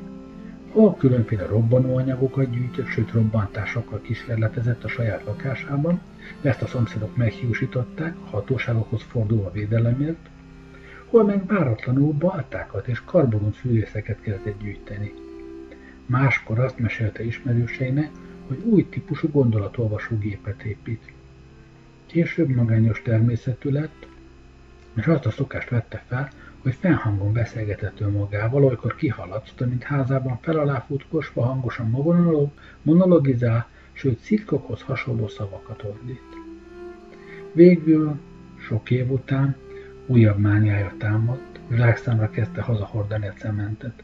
ahol 0.78 0.96
különféle 0.96 1.46
robbanóanyagokat 1.46 2.50
gyűjtött, 2.50 2.88
sőt 2.88 3.12
robbantásokkal 3.12 4.02
kísérletezett 4.02 4.84
a 4.84 4.88
saját 4.88 5.24
lakásában, 5.26 6.02
ezt 6.42 6.62
a 6.62 6.68
szomszédok 6.68 7.16
meghiúsították, 7.16 8.16
a 8.26 8.30
hatóságokhoz 8.30 9.02
fordulva 9.02 9.52
védelemért, 9.52 10.30
hol 11.06 11.24
meg 11.24 11.46
váratlanul 11.46 12.14
baltákat 12.14 12.88
és 12.88 13.02
karbonút 13.06 13.56
fűrészeket 13.56 14.22
kezdett 14.22 14.60
gyűjteni. 14.60 15.14
Máskor 16.06 16.60
azt 16.60 16.80
mesélte 16.80 17.24
ismerőseinek, 17.24 18.10
hogy 18.48 18.64
új 18.64 18.90
típusú 18.90 19.30
gondolatolvasó 19.32 20.18
gépet 20.18 20.64
épít. 20.64 21.12
Később 22.06 22.50
magányos 22.50 23.02
természetű 23.02 23.70
lett, 23.70 24.08
és 24.94 25.06
azt 25.06 25.26
a 25.26 25.32
szokást 25.32 25.70
vette 25.70 26.04
fel, 26.08 26.30
hogy 26.62 26.76
fennhangon 26.80 27.34
beszélgetett 27.34 28.00
önmagával, 28.00 28.64
olykor 28.64 28.96
kihallatszott, 28.96 29.68
mint 29.70 29.84
házában 29.84 30.38
felalá 30.42 30.80
futkosva 30.80 31.46
hangosan 31.46 31.90
monolog, 31.90 32.52
monologizál, 32.82 33.68
sőt 33.98 34.20
szitkokhoz 34.20 34.82
hasonló 34.82 35.28
szavakat 35.28 35.84
ordít. 35.84 36.22
Végül, 37.52 38.20
sok 38.58 38.92
év 38.92 39.12
után 39.12 39.56
újabb 40.06 40.38
mániája 40.38 40.94
támadt, 40.98 41.60
zsákszámra 41.72 42.30
kezdte 42.30 42.62
hazahordani 42.62 43.28
a 43.28 43.34
cementet. 43.34 44.04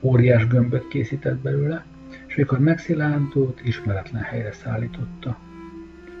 Óriás 0.00 0.46
gömböt 0.46 0.88
készített 0.88 1.38
belőle, 1.38 1.84
és 2.26 2.34
mikor 2.34 2.58
megszilárdult, 2.58 3.60
ismeretlen 3.64 4.22
helyre 4.22 4.52
szállította. 4.52 5.38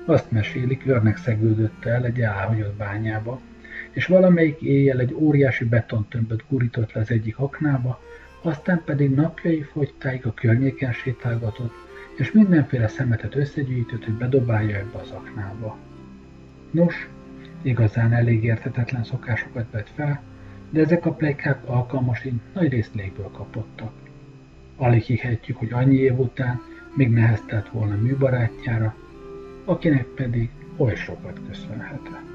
Azt 0.04 0.30
mesélik, 0.30 0.86
őrnek 0.86 1.16
szegődött 1.16 1.84
el 1.84 2.04
egy 2.04 2.20
elhagyott 2.20 2.76
bányába, 2.76 3.40
és 3.90 4.06
valamelyik 4.06 4.60
éjjel 4.60 5.00
egy 5.00 5.14
óriási 5.14 5.64
betontömböt 5.64 6.44
gurított 6.48 6.92
le 6.92 7.00
az 7.00 7.10
egyik 7.10 7.38
aknába, 7.38 8.00
aztán 8.42 8.82
pedig 8.84 9.14
napjai 9.14 9.62
fogytáig 9.62 10.26
a 10.26 10.34
környéken 10.34 10.92
sétálgatott, 10.92 11.89
és 12.20 12.32
mindenféle 12.32 12.88
szemetet 12.88 13.34
összegyűjtött, 13.34 14.04
hogy 14.04 14.14
bedobálja 14.14 14.76
ebbe 14.76 14.98
az 14.98 15.10
aknába. 15.10 15.76
Nos, 16.70 17.08
igazán 17.62 18.12
elég 18.12 18.44
érthetetlen 18.44 19.04
szokásokat 19.04 19.70
vett 19.70 19.88
fel, 19.94 20.22
de 20.70 20.80
ezek 20.80 21.06
a 21.06 21.12
plekák 21.12 21.68
alkalmasint 21.68 22.54
nagy 22.54 22.68
részt 22.68 22.94
légből 22.94 23.30
kapottak. 23.30 23.92
Alig 24.76 25.02
hihetjük, 25.02 25.56
hogy 25.56 25.72
annyi 25.72 25.96
év 25.96 26.18
után 26.18 26.60
még 26.94 27.10
neheztelt 27.10 27.68
volna 27.68 27.96
műbarátjára, 27.96 28.94
akinek 29.64 30.06
pedig 30.06 30.50
oly 30.76 30.94
sokat 30.94 31.40
köszönhetett. 31.48 32.29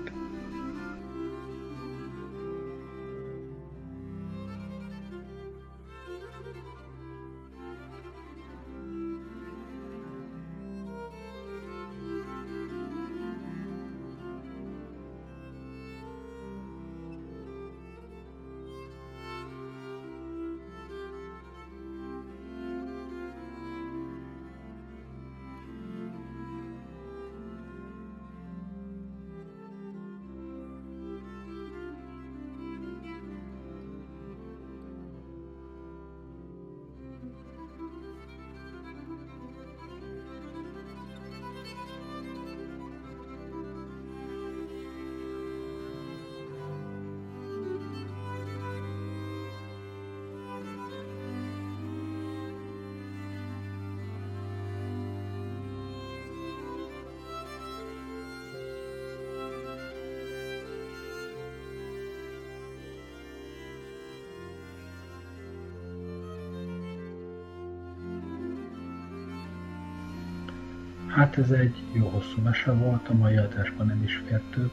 Hát 71.15 71.37
ez 71.37 71.51
egy 71.51 71.75
jó 71.91 72.07
hosszú 72.07 72.41
mese 72.43 72.71
volt, 72.71 73.09
a 73.09 73.13
mai 73.13 73.37
adásban 73.37 73.87
nem 73.87 74.03
is 74.03 74.21
fér 74.27 74.41
több, 74.53 74.71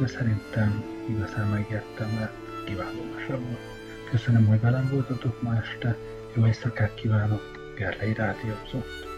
de 0.00 0.06
szerintem 0.06 0.84
igazán 1.08 1.48
megértem, 1.48 2.08
mert 2.08 2.32
kiváló 2.64 3.02
mese 3.14 3.36
volt. 3.36 3.58
Köszönöm, 4.10 4.46
hogy 4.46 4.60
velem 4.60 4.88
voltatok 4.92 5.42
ma 5.42 5.56
este, 5.56 5.96
jó 6.34 6.46
éjszakát 6.46 6.94
kívánok, 6.94 7.72
Gerlei 7.76 8.14
Rádiózott. 8.14 9.13